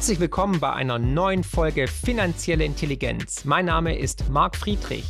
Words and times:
Herzlich 0.00 0.20
willkommen 0.20 0.60
bei 0.60 0.72
einer 0.72 0.98
neuen 0.98 1.44
Folge 1.44 1.86
Finanzielle 1.86 2.64
Intelligenz. 2.64 3.44
Mein 3.44 3.66
Name 3.66 3.98
ist 3.98 4.30
Marc 4.30 4.56
Friedrich. 4.56 5.04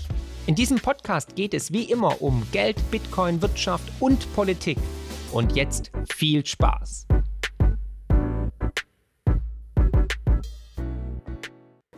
In 0.48 0.56
diesem 0.56 0.80
Podcast 0.80 1.36
geht 1.36 1.54
es 1.54 1.72
wie 1.72 1.84
immer 1.84 2.20
um 2.20 2.42
Geld, 2.50 2.76
Bitcoin, 2.90 3.40
Wirtschaft 3.40 3.84
und 4.00 4.26
Politik. 4.34 4.78
Und 5.30 5.54
jetzt 5.54 5.92
viel 6.12 6.44
Spaß. 6.44 7.06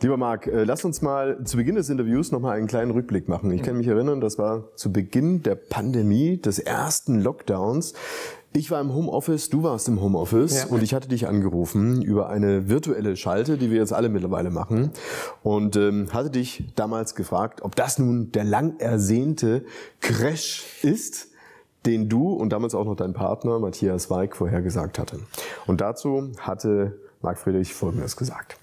Lieber 0.03 0.19
Marc, 0.19 0.47
äh, 0.49 0.65
lass 0.65 0.85
uns 0.85 1.01
mal 1.01 1.43
zu 1.45 1.57
Beginn 1.57 1.77
des 1.77 1.89
Interviews 1.89 2.31
nochmal 2.31 2.59
einen 2.59 2.67
kleinen 2.67 2.91
Rückblick 2.91 3.27
machen. 3.27 3.53
Ich 3.53 3.63
kann 3.63 3.79
mich 3.79 3.87
erinnern, 3.87 4.21
das 4.21 4.37
war 4.37 4.77
zu 4.77 4.93
Beginn 4.93 5.43
der 5.43 5.55
Pandemie, 5.55 6.37
des 6.43 6.59
ersten 6.59 7.23
Lockdowns. 7.23 7.95
Ich 8.55 8.71
war 8.71 8.83
im 8.83 8.93
Homeoffice, 8.93 9.49
du 9.49 9.63
warst 9.63 9.89
im 9.89 10.03
Homeoffice 10.03 10.65
ja. 10.65 10.67
und 10.67 10.83
ich 10.83 10.93
hatte 10.93 11.09
dich 11.09 11.27
angerufen 11.27 12.03
über 12.03 12.29
eine 12.29 12.69
virtuelle 12.69 13.17
Schalte, 13.17 13.57
die 13.57 13.71
wir 13.71 13.79
jetzt 13.79 13.95
alle 13.95 14.11
mittlerweile 14.11 14.51
machen 14.51 14.91
und 15.43 15.77
ähm, 15.77 16.13
hatte 16.13 16.29
dich 16.29 16.65
damals 16.77 17.15
gefragt, 17.15 17.63
ob 17.63 17.77
das 17.77 17.99
nun 17.99 18.31
der 18.33 18.45
lang 18.45 18.79
ersehnte 18.79 19.65
Crash 20.01 20.65
ist, 20.83 21.29
den 21.87 22.11
du 22.11 22.31
und 22.35 22.51
damals 22.51 22.75
auch 22.75 22.85
noch 22.85 22.97
dein 22.97 23.15
Partner 23.15 23.59
Matthias 23.59 24.11
Weig 24.11 24.37
vorhergesagt 24.37 24.99
hatte. 24.99 25.21
Und 25.67 25.81
dazu 25.81 26.33
hatte 26.39 26.99
Marc 27.23 27.39
Friedrich 27.39 27.73
Folgendes 27.73 28.17
gesagt. 28.19 28.59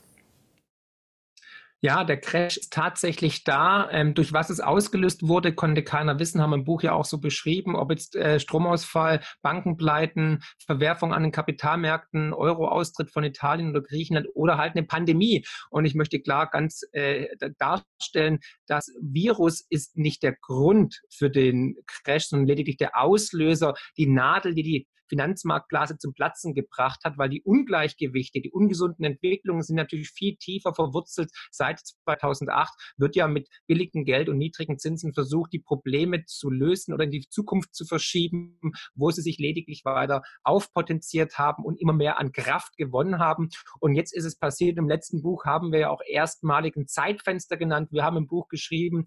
Ja, 1.81 2.03
der 2.03 2.19
Crash 2.19 2.57
ist 2.57 2.73
tatsächlich 2.73 3.45
da. 3.45 3.89
Ähm, 3.89 4.13
durch 4.13 4.33
was 4.33 4.49
es 4.49 4.59
ausgelöst 4.59 5.25
wurde, 5.27 5.55
konnte 5.55 5.81
keiner 5.81 6.19
wissen, 6.19 6.41
haben 6.41 6.49
wir 6.49 6.57
im 6.57 6.65
Buch 6.65 6.83
ja 6.83 6.91
auch 6.91 7.05
so 7.05 7.19
beschrieben, 7.19 7.77
ob 7.77 7.91
jetzt 7.91 8.17
äh, 8.17 8.37
Stromausfall, 8.41 9.21
Bankenpleiten, 9.41 10.43
Verwerfung 10.65 11.13
an 11.13 11.23
den 11.23 11.31
Kapitalmärkten, 11.31 12.33
Euro-Austritt 12.33 13.11
von 13.11 13.23
Italien 13.23 13.69
oder 13.69 13.81
Griechenland 13.81 14.27
oder 14.33 14.57
halt 14.57 14.75
eine 14.75 14.85
Pandemie. 14.85 15.45
Und 15.69 15.85
ich 15.85 15.95
möchte 15.95 16.19
klar 16.19 16.49
ganz 16.49 16.83
äh, 16.91 17.27
darstellen, 17.57 18.39
das 18.67 18.91
Virus 19.01 19.65
ist 19.69 19.97
nicht 19.97 20.21
der 20.21 20.35
Grund 20.35 21.01
für 21.09 21.29
den 21.29 21.77
Crash, 21.87 22.25
sondern 22.25 22.47
lediglich 22.47 22.75
der 22.75 22.97
Auslöser, 22.99 23.73
die 23.95 24.07
Nadel, 24.07 24.53
die 24.53 24.63
die 24.63 24.87
Finanzmarktblase 25.09 25.97
zum 25.97 26.13
Platzen 26.13 26.53
gebracht 26.53 27.01
hat, 27.03 27.17
weil 27.17 27.29
die 27.29 27.41
Ungleichgewichte, 27.43 28.41
die 28.41 28.51
ungesunden 28.51 29.05
Entwicklungen 29.05 29.63
sind 29.63 29.75
natürlich 29.75 30.09
viel 30.09 30.37
tiefer 30.37 30.73
verwurzelt. 30.73 31.31
Seit 31.51 31.79
2008 32.05 32.73
wird 32.97 33.15
ja 33.15 33.27
mit 33.27 33.49
billigem 33.67 34.05
Geld 34.05 34.29
und 34.29 34.37
niedrigen 34.37 34.77
Zinsen 34.77 35.13
versucht, 35.13 35.53
die 35.53 35.59
Probleme 35.59 36.25
zu 36.25 36.49
lösen 36.49 36.93
oder 36.93 37.03
in 37.03 37.11
die 37.11 37.27
Zukunft 37.29 37.75
zu 37.75 37.85
verschieben, 37.85 38.59
wo 38.95 39.11
sie 39.11 39.21
sich 39.21 39.37
lediglich 39.39 39.83
weiter 39.85 40.21
aufpotenziert 40.43 41.37
haben 41.37 41.63
und 41.63 41.79
immer 41.79 41.93
mehr 41.93 42.19
an 42.19 42.31
Kraft 42.31 42.77
gewonnen 42.77 43.19
haben. 43.19 43.49
Und 43.79 43.95
jetzt 43.95 44.13
ist 44.13 44.25
es 44.25 44.37
passiert. 44.37 44.77
Im 44.77 44.87
letzten 44.87 45.21
Buch 45.21 45.45
haben 45.45 45.71
wir 45.71 45.79
ja 45.79 45.89
auch 45.89 46.01
erstmalig 46.07 46.75
ein 46.75 46.87
Zeitfenster 46.87 47.57
genannt. 47.57 47.89
Wir 47.91 48.03
haben 48.03 48.17
im 48.17 48.27
Buch 48.27 48.47
geschrieben, 48.47 49.05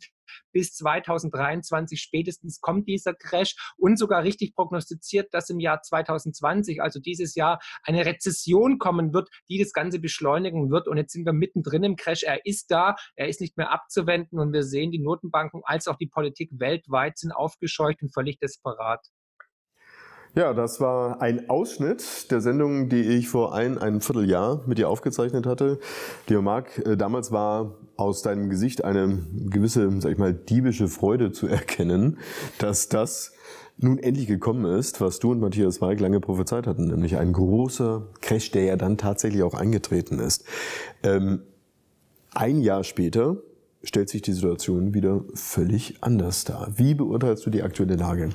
bis 0.52 0.74
2023 0.74 2.00
spätestens 2.00 2.60
kommt 2.60 2.88
dieser 2.88 3.14
Crash 3.14 3.54
und 3.76 3.98
sogar 3.98 4.22
richtig 4.22 4.54
prognostiziert, 4.54 5.32
dass 5.32 5.50
im 5.50 5.60
Jahr 5.60 5.82
2020, 5.82 6.82
also 6.82 7.00
dieses 7.00 7.34
Jahr, 7.34 7.60
eine 7.82 8.04
Rezession 8.04 8.78
kommen 8.78 9.12
wird, 9.12 9.28
die 9.48 9.58
das 9.58 9.72
Ganze 9.72 9.98
beschleunigen 9.98 10.70
wird. 10.70 10.88
Und 10.88 10.96
jetzt 10.96 11.12
sind 11.12 11.24
wir 11.24 11.32
mittendrin 11.32 11.84
im 11.84 11.96
Crash. 11.96 12.22
Er 12.22 12.44
ist 12.44 12.70
da, 12.70 12.96
er 13.16 13.28
ist 13.28 13.40
nicht 13.40 13.56
mehr 13.56 13.72
abzuwenden 13.72 14.38
und 14.38 14.52
wir 14.52 14.62
sehen, 14.62 14.90
die 14.90 14.98
Notenbanken 14.98 15.62
als 15.64 15.88
auch 15.88 15.96
die 15.96 16.06
Politik 16.06 16.50
weltweit 16.52 17.18
sind 17.18 17.32
aufgescheucht 17.32 18.02
und 18.02 18.12
völlig 18.12 18.38
desperat. 18.38 19.06
Ja, 20.34 20.54
das 20.54 20.80
war 20.80 21.20
ein 21.20 21.50
Ausschnitt 21.50 22.30
der 22.30 22.40
Sendung, 22.40 22.88
die 22.88 23.02
ich 23.02 23.28
vor 23.28 23.54
ein, 23.54 23.76
ein 23.76 24.00
Vierteljahr 24.00 24.62
mit 24.66 24.78
dir 24.78 24.88
aufgezeichnet 24.88 25.44
hatte. 25.44 25.78
Lieber 26.26 26.40
Marc, 26.40 26.78
äh, 26.86 26.96
damals 26.96 27.32
war 27.32 27.74
aus 27.96 28.22
deinem 28.22 28.48
Gesicht 28.48 28.82
eine 28.82 29.26
gewisse, 29.50 29.90
sag 30.00 30.12
ich 30.12 30.18
mal, 30.18 30.32
diebische 30.32 30.88
Freude 30.88 31.32
zu 31.32 31.46
erkennen, 31.48 32.18
dass 32.56 32.88
das 32.88 33.32
nun 33.76 33.98
endlich 33.98 34.26
gekommen 34.26 34.64
ist, 34.64 35.02
was 35.02 35.18
du 35.18 35.32
und 35.32 35.40
Matthias 35.40 35.82
Weig 35.82 36.00
lange 36.00 36.20
prophezeit 36.20 36.66
hatten, 36.66 36.86
nämlich 36.86 37.18
ein 37.18 37.34
großer 37.34 38.06
Crash, 38.22 38.50
der 38.52 38.64
ja 38.64 38.76
dann 38.76 38.96
tatsächlich 38.96 39.42
auch 39.42 39.54
eingetreten 39.54 40.18
ist. 40.18 40.44
Ähm, 41.02 41.42
ein 42.34 42.62
Jahr 42.62 42.84
später 42.84 43.36
stellt 43.82 44.08
sich 44.08 44.22
die 44.22 44.32
Situation 44.32 44.94
wieder 44.94 45.24
völlig 45.34 45.98
anders 46.00 46.44
dar. 46.44 46.68
Wie 46.76 46.94
beurteilst 46.94 47.44
du 47.44 47.50
die 47.50 47.62
aktuelle 47.62 47.96
Lage, 47.96 48.30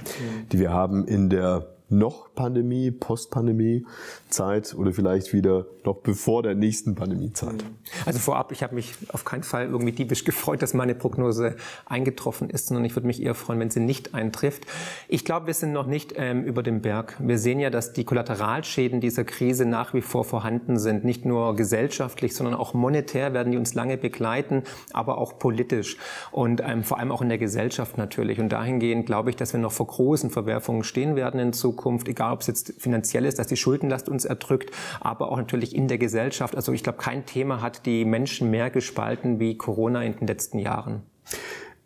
die 0.52 0.60
wir 0.60 0.72
haben 0.72 1.08
in 1.08 1.30
der 1.30 1.77
noch 1.90 2.34
Pandemie, 2.36 2.92
Post-Pandemie-Zeit 2.92 4.76
oder 4.76 4.92
vielleicht 4.92 5.34
wieder 5.34 5.66
noch 5.86 5.98
bevor 5.98 6.44
der 6.44 6.54
nächsten 6.54 6.96
Pandemie-Zeit? 6.96 7.64
Also 8.06 8.20
vorab, 8.20 8.52
ich 8.52 8.62
habe 8.62 8.76
mich 8.76 8.94
auf 9.10 9.24
keinen 9.24 9.44
Fall 9.44 9.68
irgendwie 9.68 9.94
diebisch 9.94 10.26
gefreut, 10.26 10.62
dass 10.62 10.74
meine 10.74 10.96
Prognose 10.96 11.56
eingetroffen 11.86 12.50
ist, 12.50 12.68
sondern 12.68 12.84
ich 12.84 12.96
würde 12.96 13.08
mich 13.08 13.22
eher 13.22 13.34
freuen, 13.36 13.60
wenn 13.60 13.70
sie 13.70 13.80
nicht 13.80 14.14
eintrifft. 14.14 14.66
Ich 15.08 15.24
glaube, 15.24 15.48
wir 15.48 15.54
sind 15.54 15.72
noch 15.72 15.88
nicht 15.88 16.14
ähm, 16.18 16.44
über 16.44 16.62
dem 16.62 16.82
Berg. 16.82 17.16
Wir 17.20 17.38
sehen 17.38 17.60
ja, 17.60 17.70
dass 17.70 17.94
die 17.94 18.04
Kollateralschäden 18.04 19.00
dieser 19.00 19.24
Krise 19.24 19.66
nach 19.66 19.94
wie 19.94 20.02
vor 20.02 20.26
vorhanden 20.26 20.78
sind. 20.78 21.06
Nicht 21.06 21.26
nur 21.26 21.56
gesellschaftlich, 21.56 22.36
sondern 22.36 22.56
auch 22.56 22.74
monetär 22.74 23.34
werden 23.34 23.52
die 23.52 23.58
uns 23.58 23.74
lange 23.74 23.98
begleiten, 23.98 24.64
aber 24.92 25.18
auch 25.18 25.40
politisch 25.40 25.98
und 26.32 26.62
ähm, 26.66 26.84
vor 26.84 27.00
allem 27.00 27.12
auch 27.12 27.22
in 27.22 27.30
der 27.30 27.38
Gesellschaft 27.38 27.98
natürlich. 27.98 28.40
Und 28.42 28.50
dahingehend 28.50 29.06
glaube 29.06 29.30
ich, 29.30 29.38
dass 29.38 29.54
wir 29.54 29.60
noch 29.60 29.72
vor 29.72 29.88
großen 29.88 30.30
Verwerfungen 30.30 30.84
stehen 30.84 31.16
werden 31.16 31.40
in 31.40 31.54
Zukunft. 31.54 31.77
Zukunft, 31.78 32.08
egal 32.08 32.34
ob 32.34 32.42
es 32.42 32.48
jetzt 32.48 32.74
finanziell 32.80 33.24
ist, 33.26 33.40
dass 33.40 33.48
die 33.48 33.56
Schuldenlast 33.56 34.10
uns 34.10 34.26
erdrückt, 34.26 34.72
aber 35.00 35.32
auch 35.32 35.38
natürlich 35.38 35.76
in 35.76 35.88
der 35.88 36.00
Gesellschaft. 36.00 36.56
Also 36.56 36.74
ich 36.74 36.84
glaube, 36.84 36.98
kein 36.98 37.26
Thema 37.26 37.62
hat 37.62 37.86
die 37.86 38.04
Menschen 38.04 38.50
mehr 38.50 38.70
gespalten 38.70 39.40
wie 39.40 39.56
Corona 39.56 40.04
in 40.04 40.16
den 40.18 40.28
letzten 40.28 40.60
Jahren. 40.60 41.04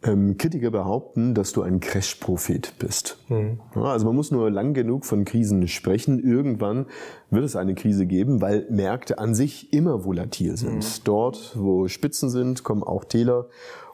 Ähm, 0.04 0.38
Kritiker 0.38 0.72
behaupten, 0.72 1.36
dass 1.36 1.52
du 1.52 1.62
ein 1.62 1.80
Crash-Prophet 1.80 2.74
bist. 2.80 3.20
Mhm. 3.30 3.60
also 3.76 4.08
man 4.08 4.16
muss 4.16 4.32
nur 4.32 4.50
lang 4.50 4.74
genug 4.74 5.06
von 5.06 5.26
Krisen 5.26 5.68
sprechen. 5.68 6.20
Irgendwann 6.20 6.88
wird 7.30 7.46
es 7.46 7.56
eine 7.56 7.76
Krise 7.76 8.08
geben, 8.08 8.42
weil 8.42 8.66
Märkte 8.72 9.20
an 9.20 9.36
sich 9.36 9.72
immer 9.74 10.04
volatil 10.04 10.58
sind. 10.58 10.78
Mhm. 10.78 11.04
Dort, 11.04 11.52
wo 11.56 11.88
Spitzen 11.88 12.32
sind, 12.32 12.64
kommen 12.64 12.82
auch 12.82 13.04
Täler. 13.04 13.48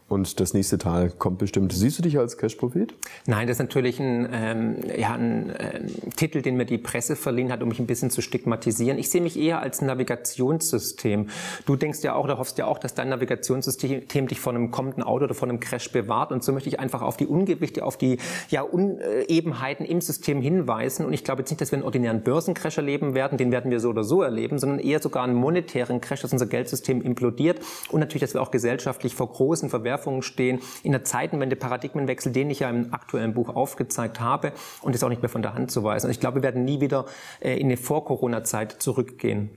Und 0.09 0.39
das 0.39 0.53
nächste 0.53 0.77
Tal 0.77 1.09
kommt 1.09 1.37
bestimmt. 1.37 1.73
Siehst 1.73 1.97
du 1.99 2.01
dich 2.01 2.17
als 2.17 2.37
Cash-Prophet? 2.37 2.93
Nein, 3.25 3.45
das 3.45 3.55
ist 3.55 3.59
natürlich 3.59 3.99
ein, 3.99 4.29
ähm, 4.31 4.75
ja, 4.97 5.13
ein 5.13 5.49
äh, 5.49 5.81
Titel, 6.15 6.41
den 6.41 6.55
mir 6.55 6.65
die 6.65 6.77
Presse 6.77 7.17
verliehen 7.17 7.51
hat, 7.51 7.61
um 7.61 7.67
mich 7.67 7.79
ein 7.79 7.87
bisschen 7.87 8.09
zu 8.09 8.21
stigmatisieren. 8.21 8.97
Ich 8.97 9.09
sehe 9.09 9.19
mich 9.19 9.37
eher 9.37 9.61
als 9.61 9.81
Navigationssystem. 9.81 11.27
Du 11.65 11.75
denkst 11.75 12.03
ja 12.03 12.15
auch, 12.15 12.23
oder 12.23 12.37
hoffst 12.37 12.57
ja 12.57 12.67
auch, 12.67 12.79
dass 12.79 12.93
dein 12.93 13.09
Navigationssystem 13.09 14.27
dich 14.27 14.39
vor 14.39 14.53
einem 14.53 14.71
kommenden 14.71 15.03
Auto 15.03 15.25
oder 15.25 15.33
vor 15.33 15.49
einem 15.49 15.59
Crash 15.59 15.91
bewahrt. 15.91 16.31
Und 16.31 16.41
so 16.41 16.53
möchte 16.53 16.69
ich 16.69 16.79
einfach 16.79 17.01
auf 17.01 17.17
die 17.17 17.27
Ungewichte, 17.27 17.83
auf 17.83 17.97
die 17.97 18.17
ja, 18.49 18.61
Unebenheiten 18.61 19.85
im 19.85 19.99
System 19.99 20.41
hinweisen. 20.41 21.05
Und 21.05 21.11
ich 21.11 21.25
glaube 21.25 21.41
jetzt 21.41 21.49
nicht, 21.49 21.59
dass 21.59 21.73
wir 21.73 21.79
einen 21.79 21.85
ordinären 21.85 22.21
Börsencrash 22.23 22.77
erleben 22.77 23.13
werden, 23.13 23.37
den 23.37 23.51
werden 23.51 23.71
wir 23.71 23.81
so 23.81 23.89
oder 23.89 24.05
so 24.05 24.21
erleben, 24.21 24.57
sondern 24.57 24.79
eher 24.79 25.01
sogar 25.01 25.25
einen 25.25 25.35
monetären 25.35 25.99
Crash, 25.99 26.21
dass 26.21 26.31
unser 26.31 26.45
Geldsystem 26.45 27.01
implodiert. 27.01 27.59
Und 27.89 27.99
natürlich, 27.99 28.21
dass 28.21 28.35
wir 28.35 28.41
auch 28.41 28.51
gesellschaftlich 28.51 29.13
vor 29.13 29.29
großen 29.29 29.69
Verwerfungen 29.69 29.96
Verwerfungen 29.97 30.21
stehen, 30.21 30.59
in 30.83 30.91
der 30.91 31.03
Zeitenwende 31.03 31.55
Paradigmenwechsel, 31.55 32.31
den 32.31 32.49
ich 32.49 32.59
ja 32.59 32.69
im 32.69 32.93
aktuellen 32.93 33.33
Buch 33.33 33.49
aufgezeigt 33.49 34.19
habe 34.19 34.51
und 34.81 34.95
ist 34.95 35.03
auch 35.03 35.09
nicht 35.09 35.21
mehr 35.21 35.29
von 35.29 35.41
der 35.41 35.53
Hand 35.53 35.71
zu 35.71 35.83
weisen. 35.83 36.07
Also 36.07 36.09
ich 36.09 36.19
glaube, 36.19 36.37
wir 36.37 36.43
werden 36.43 36.63
nie 36.63 36.79
wieder 36.79 37.05
äh, 37.39 37.57
in 37.57 37.67
eine 37.67 37.77
Vor-Corona-Zeit 37.77 38.77
zurückgehen. 38.79 39.49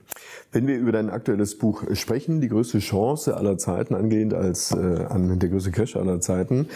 Wenn 0.53 0.67
wir 0.67 0.79
über 0.79 0.93
dein 0.93 1.11
aktuelles 1.11 1.59
Buch 1.59 1.85
sprechen, 1.93 2.41
die 2.41 2.49
größte 2.49 2.79
Chance 2.79 3.37
aller 3.37 3.59
Zeiten, 3.59 3.95
angelehnt 3.95 4.35
als 4.35 4.73
äh, 4.73 4.77
an 4.77 5.39
der 5.39 5.49
größte 5.49 5.71
Crash 5.71 5.97
aller 5.97 6.21
Zeiten, 6.21 6.69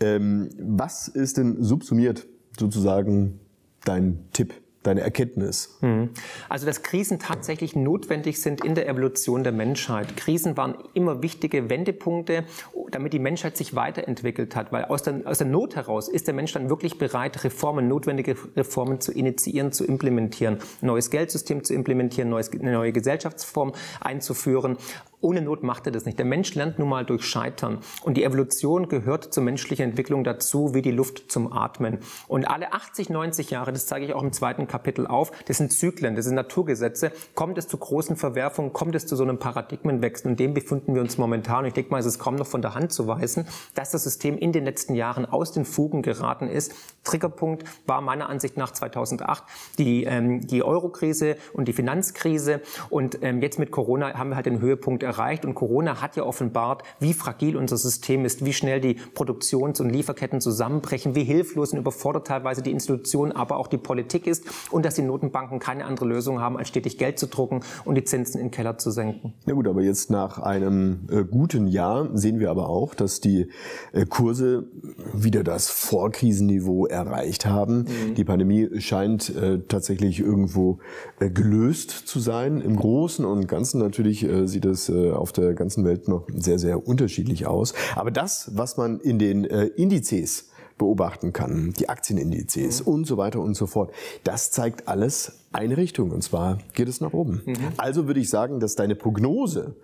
ähm, 0.00 0.50
was 0.58 1.08
ist 1.08 1.38
denn 1.38 1.62
subsumiert 1.62 2.26
sozusagen 2.58 3.40
dein 3.84 4.28
Tipp? 4.32 4.54
deine 4.82 5.00
Erkenntnis? 5.00 5.76
Hm. 5.80 6.10
Also, 6.48 6.66
dass 6.66 6.82
Krisen 6.82 7.18
tatsächlich 7.18 7.76
notwendig 7.76 8.40
sind 8.40 8.64
in 8.64 8.74
der 8.74 8.88
Evolution 8.88 9.44
der 9.44 9.52
Menschheit. 9.52 10.16
Krisen 10.16 10.56
waren 10.56 10.76
immer 10.94 11.22
wichtige 11.22 11.70
Wendepunkte, 11.70 12.44
damit 12.92 13.12
die 13.12 13.18
Menschheit 13.18 13.56
sich 13.56 13.74
weiterentwickelt 13.74 14.54
hat, 14.54 14.72
weil 14.72 14.84
aus 14.84 15.02
der, 15.02 15.22
aus 15.24 15.38
der 15.38 15.46
Not 15.46 15.76
heraus 15.76 16.08
ist 16.08 16.26
der 16.26 16.34
Mensch 16.34 16.52
dann 16.52 16.70
wirklich 16.70 16.98
bereit, 16.98 17.42
Reformen, 17.44 17.88
notwendige 17.88 18.36
Reformen 18.56 19.00
zu 19.00 19.12
initiieren, 19.12 19.72
zu 19.72 19.84
implementieren, 19.84 20.58
ein 20.80 20.86
neues 20.86 21.10
Geldsystem 21.10 21.64
zu 21.64 21.74
implementieren, 21.74 22.28
neues, 22.28 22.52
eine 22.52 22.72
neue 22.72 22.92
Gesellschaftsform 22.92 23.72
einzuführen. 24.00 24.76
Ohne 25.22 25.40
Not 25.40 25.62
macht 25.62 25.86
er 25.86 25.92
das 25.92 26.04
nicht. 26.04 26.18
Der 26.18 26.26
Mensch 26.26 26.54
lernt 26.56 26.80
nun 26.80 26.88
mal 26.88 27.04
durch 27.04 27.24
Scheitern. 27.24 27.78
Und 28.02 28.16
die 28.16 28.24
Evolution 28.24 28.88
gehört 28.88 29.32
zur 29.32 29.44
menschlichen 29.44 29.90
Entwicklung 29.90 30.24
dazu, 30.24 30.74
wie 30.74 30.82
die 30.82 30.90
Luft 30.90 31.30
zum 31.30 31.52
Atmen. 31.52 31.98
Und 32.26 32.50
alle 32.50 32.72
80, 32.72 33.08
90 33.08 33.50
Jahre, 33.50 33.72
das 33.72 33.86
zeige 33.86 34.04
ich 34.04 34.14
auch 34.14 34.22
im 34.22 34.32
zweiten 34.32 34.66
Kapitel 34.66 35.06
auf, 35.06 35.30
das 35.46 35.58
sind 35.58 35.72
Zyklen, 35.72 36.16
das 36.16 36.24
sind 36.24 36.34
Naturgesetze, 36.34 37.12
kommt 37.36 37.56
es 37.56 37.68
zu 37.68 37.76
großen 37.76 38.16
Verwerfungen, 38.16 38.72
kommt 38.72 38.96
es 38.96 39.06
zu 39.06 39.14
so 39.14 39.22
einem 39.22 39.38
Paradigmenwechsel. 39.38 40.32
Und 40.32 40.40
dem 40.40 40.54
befinden 40.54 40.94
wir 40.94 41.00
uns 41.00 41.18
momentan. 41.18 41.60
Und 41.60 41.66
ich 41.66 41.74
denke 41.74 41.92
mal, 41.92 42.00
es 42.00 42.06
ist 42.06 42.18
kaum 42.18 42.34
noch 42.34 42.48
von 42.48 42.60
der 42.60 42.74
Hand 42.74 42.81
anzuweisen, 42.82 43.46
dass 43.74 43.90
das 43.90 44.04
System 44.04 44.36
in 44.36 44.52
den 44.52 44.64
letzten 44.64 44.94
Jahren 44.94 45.24
aus 45.26 45.52
den 45.52 45.64
Fugen 45.64 46.02
geraten 46.02 46.48
ist. 46.48 46.72
Triggerpunkt 47.04 47.64
war 47.86 48.00
meiner 48.00 48.28
Ansicht 48.28 48.56
nach 48.56 48.72
2008 48.72 49.42
die, 49.78 50.04
ähm, 50.04 50.46
die 50.46 50.62
Euro-Krise 50.62 51.36
und 51.52 51.66
die 51.66 51.72
Finanzkrise. 51.72 52.60
Und 52.90 53.22
ähm, 53.22 53.40
jetzt 53.42 53.58
mit 53.58 53.70
Corona 53.70 54.14
haben 54.14 54.30
wir 54.30 54.36
halt 54.36 54.46
den 54.46 54.60
Höhepunkt 54.60 55.02
erreicht. 55.02 55.44
Und 55.44 55.54
Corona 55.54 56.00
hat 56.00 56.16
ja 56.16 56.24
offenbart, 56.24 56.82
wie 57.00 57.14
fragil 57.14 57.56
unser 57.56 57.76
System 57.76 58.24
ist, 58.24 58.44
wie 58.44 58.52
schnell 58.52 58.80
die 58.80 58.94
Produktions- 58.94 59.80
und 59.80 59.90
Lieferketten 59.90 60.40
zusammenbrechen, 60.40 61.14
wie 61.14 61.24
hilflos 61.24 61.72
und 61.72 61.78
überfordert 61.78 62.26
teilweise 62.26 62.62
die 62.62 62.70
Institution, 62.70 63.32
aber 63.32 63.56
auch 63.56 63.66
die 63.66 63.78
Politik 63.78 64.26
ist 64.26 64.44
und 64.70 64.84
dass 64.84 64.94
die 64.94 65.02
Notenbanken 65.02 65.58
keine 65.58 65.84
andere 65.84 66.06
Lösung 66.06 66.40
haben, 66.40 66.56
als 66.56 66.68
stetig 66.68 66.98
Geld 66.98 67.18
zu 67.18 67.26
drucken 67.26 67.60
und 67.84 67.96
die 67.96 68.04
Zinsen 68.04 68.40
in 68.40 68.46
den 68.46 68.50
Keller 68.50 68.78
zu 68.78 68.90
senken. 68.90 69.34
Na 69.46 69.54
gut, 69.54 69.66
aber 69.68 69.82
jetzt 69.82 70.10
nach 70.10 70.38
einem 70.38 71.06
äh, 71.10 71.24
guten 71.24 71.66
Jahr 71.66 72.08
sehen 72.14 72.38
wir 72.38 72.50
aber 72.50 72.68
auch, 72.68 72.71
dass 72.94 73.20
die 73.20 73.48
äh, 73.92 74.06
Kurse 74.06 74.64
wieder 75.12 75.44
das 75.44 75.68
Vorkrisenniveau 75.68 76.86
erreicht 76.86 77.46
haben. 77.46 77.78
Mhm. 77.78 78.14
Die 78.14 78.24
Pandemie 78.24 78.80
scheint 78.80 79.34
äh, 79.34 79.60
tatsächlich 79.68 80.20
irgendwo 80.20 80.78
äh, 81.20 81.30
gelöst 81.30 81.90
zu 81.90 82.20
sein. 82.20 82.60
Im 82.60 82.76
Großen 82.76 83.24
und 83.24 83.46
Ganzen 83.46 83.80
natürlich 83.80 84.26
sieht 84.44 84.64
es 84.64 84.90
auf 84.90 85.32
der 85.32 85.54
ganzen 85.54 85.84
Welt 85.84 86.08
noch 86.08 86.26
sehr, 86.34 86.58
sehr 86.58 86.86
unterschiedlich 86.86 87.46
aus. 87.46 87.74
Aber 87.96 88.10
das, 88.10 88.50
was 88.54 88.76
man 88.76 89.00
in 89.00 89.18
den 89.18 89.44
Indizes 89.44 90.48
beobachten 90.82 91.32
kann, 91.32 91.72
die 91.78 91.88
Aktienindizes 91.88 92.80
mhm. 92.80 92.92
und 92.92 93.06
so 93.06 93.16
weiter 93.16 93.40
und 93.40 93.54
so 93.54 93.68
fort, 93.68 93.92
das 94.24 94.50
zeigt 94.50 94.88
alles 94.88 95.46
eine 95.52 95.76
Richtung 95.76 96.10
und 96.10 96.22
zwar 96.22 96.58
geht 96.74 96.88
es 96.88 97.00
nach 97.00 97.12
oben. 97.12 97.40
Mhm. 97.46 97.56
Also 97.76 98.08
würde 98.08 98.18
ich 98.18 98.28
sagen, 98.28 98.58
dass 98.58 98.74
deine 98.74 98.96
Prognose 98.96 99.76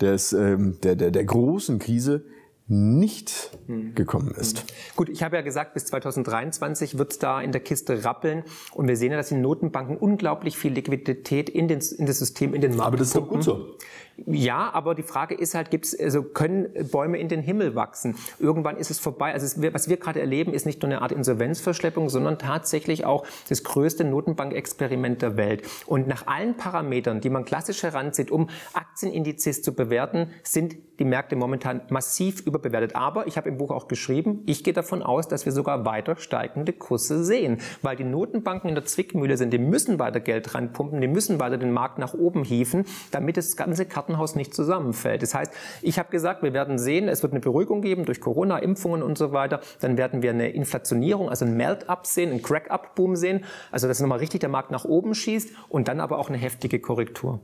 des, 0.00 0.32
ähm, 0.32 0.78
der, 0.84 0.94
der, 0.94 1.10
der 1.10 1.24
großen 1.24 1.80
Krise 1.80 2.24
nicht 2.66 3.50
hm. 3.66 3.94
gekommen 3.94 4.30
ist. 4.30 4.60
Hm. 4.60 4.66
Gut, 4.96 5.08
ich 5.10 5.22
habe 5.22 5.36
ja 5.36 5.42
gesagt, 5.42 5.74
bis 5.74 5.84
2023 5.84 6.96
wird 6.96 7.12
es 7.12 7.18
da 7.18 7.42
in 7.42 7.52
der 7.52 7.60
Kiste 7.60 8.04
rappeln 8.04 8.42
und 8.72 8.88
wir 8.88 8.96
sehen 8.96 9.10
ja, 9.10 9.18
dass 9.18 9.28
die 9.28 9.34
Notenbanken 9.34 9.98
unglaublich 9.98 10.56
viel 10.56 10.72
Liquidität 10.72 11.50
in, 11.50 11.68
den, 11.68 11.80
in 11.80 12.06
das 12.06 12.20
System, 12.20 12.54
in 12.54 12.62
den 12.62 12.76
Markt 12.76 12.86
Aber 12.86 12.96
das 12.96 13.08
ist 13.08 13.16
doch 13.16 13.28
gut 13.28 13.44
so. 13.44 13.76
Ja, 14.26 14.70
aber 14.72 14.94
die 14.94 15.02
Frage 15.02 15.34
ist 15.34 15.54
halt, 15.54 15.70
gibt's, 15.70 15.98
also 15.98 16.22
können 16.22 16.68
Bäume 16.90 17.18
in 17.18 17.28
den 17.28 17.42
Himmel 17.42 17.74
wachsen? 17.74 18.16
Irgendwann 18.38 18.76
ist 18.76 18.90
es 18.90 19.00
vorbei. 19.00 19.32
Also 19.32 19.44
es, 19.44 19.60
was 19.74 19.88
wir 19.88 19.96
gerade 19.96 20.20
erleben, 20.20 20.54
ist 20.54 20.66
nicht 20.66 20.82
nur 20.82 20.90
eine 20.90 21.02
Art 21.02 21.10
Insolvenzverschleppung, 21.10 22.08
sondern 22.08 22.38
tatsächlich 22.38 23.04
auch 23.04 23.26
das 23.48 23.64
größte 23.64 24.04
Notenbankexperiment 24.04 25.20
der 25.20 25.36
Welt. 25.36 25.62
Und 25.86 26.06
nach 26.06 26.28
allen 26.28 26.56
Parametern, 26.56 27.20
die 27.20 27.30
man 27.30 27.44
klassisch 27.44 27.82
heranzieht, 27.82 28.30
um 28.30 28.50
Aktienindizes 28.72 29.62
zu 29.62 29.74
bewerten, 29.74 30.30
sind 30.44 30.76
die 31.00 31.04
Märkte 31.04 31.34
momentan 31.34 31.82
massiv 31.90 32.40
überbewertet. 32.46 32.94
Aber 32.94 33.26
ich 33.26 33.36
habe 33.36 33.48
im 33.48 33.58
Buch 33.58 33.72
auch 33.72 33.88
geschrieben, 33.88 34.42
ich 34.46 34.62
gehe 34.62 34.72
davon 34.72 35.02
aus, 35.02 35.26
dass 35.26 35.44
wir 35.44 35.52
sogar 35.52 35.84
weiter 35.84 36.16
steigende 36.16 36.72
Kurse 36.72 37.24
sehen, 37.24 37.58
weil 37.82 37.96
die 37.96 38.04
Notenbanken 38.04 38.68
in 38.68 38.76
der 38.76 38.84
Zwickmühle 38.84 39.36
sind. 39.36 39.52
Die 39.52 39.58
müssen 39.58 39.98
weiter 39.98 40.20
Geld 40.20 40.54
reinpumpen, 40.54 41.00
die 41.00 41.08
müssen 41.08 41.40
weiter 41.40 41.58
den 41.58 41.72
Markt 41.72 41.98
nach 41.98 42.14
oben 42.14 42.44
hieven, 42.44 42.84
damit 43.10 43.36
das 43.36 43.56
ganze 43.56 43.86
Kartenhaus 43.86 44.03
nicht 44.34 44.54
zusammenfällt. 44.54 45.22
Das 45.22 45.34
heißt, 45.34 45.52
ich 45.82 45.98
habe 45.98 46.10
gesagt, 46.10 46.42
wir 46.42 46.52
werden 46.52 46.78
sehen, 46.78 47.08
es 47.08 47.22
wird 47.22 47.32
eine 47.32 47.40
Beruhigung 47.40 47.82
geben 47.82 48.04
durch 48.04 48.20
Corona, 48.20 48.58
Impfungen 48.58 49.02
und 49.02 49.18
so 49.18 49.32
weiter. 49.32 49.60
Dann 49.80 49.96
werden 49.96 50.22
wir 50.22 50.30
eine 50.30 50.50
Inflationierung, 50.50 51.28
also 51.28 51.44
ein 51.44 51.56
Melt-up 51.56 52.06
sehen, 52.06 52.32
ein 52.32 52.42
Crack-up-Boom 52.42 53.16
sehen. 53.16 53.44
Also 53.70 53.88
dass 53.88 54.00
nochmal 54.00 54.18
richtig 54.18 54.40
der 54.40 54.48
Markt 54.48 54.70
nach 54.70 54.84
oben 54.84 55.14
schießt 55.14 55.50
und 55.68 55.88
dann 55.88 56.00
aber 56.00 56.18
auch 56.18 56.28
eine 56.28 56.38
heftige 56.38 56.80
Korrektur. 56.80 57.40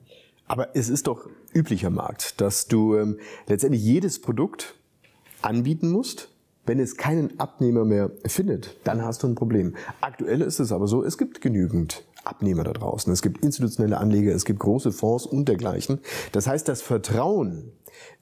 Aber 0.47 0.75
es 0.75 0.89
ist 0.89 1.07
doch 1.07 1.29
üblicher 1.55 1.91
Markt, 1.91 2.41
dass 2.41 2.67
du 2.67 2.97
ähm, 2.97 3.21
letztendlich 3.47 3.85
jedes 3.85 4.21
Produkt 4.21 4.75
anbieten 5.43 5.91
musst. 5.91 6.29
Wenn 6.67 6.79
es 6.79 6.97
keinen 6.97 7.39
Abnehmer 7.41 7.85
mehr 7.85 8.11
findet, 8.27 8.77
dann 8.85 9.05
hast 9.05 9.23
du 9.23 9.29
ein 9.29 9.35
Problem. 9.35 9.75
Aktuell 10.01 10.41
ist 10.43 10.61
es 10.61 10.73
aber 10.73 10.87
so, 10.87 11.03
es 11.03 11.19
gibt 11.19 11.41
genügend 11.41 12.05
Abnehmer 12.25 12.64
da 12.64 12.72
draußen. 12.72 13.12
Es 13.12 13.22
gibt 13.22 13.44
institutionelle 13.44 13.99
Anleger, 13.99 14.34
es 14.34 14.44
gibt 14.44 14.61
große 14.61 14.93
Fonds 14.93 15.26
und 15.26 15.49
dergleichen. 15.49 16.00
Das 16.32 16.46
heißt, 16.46 16.69
das 16.69 16.82
Vertrauen 16.82 17.72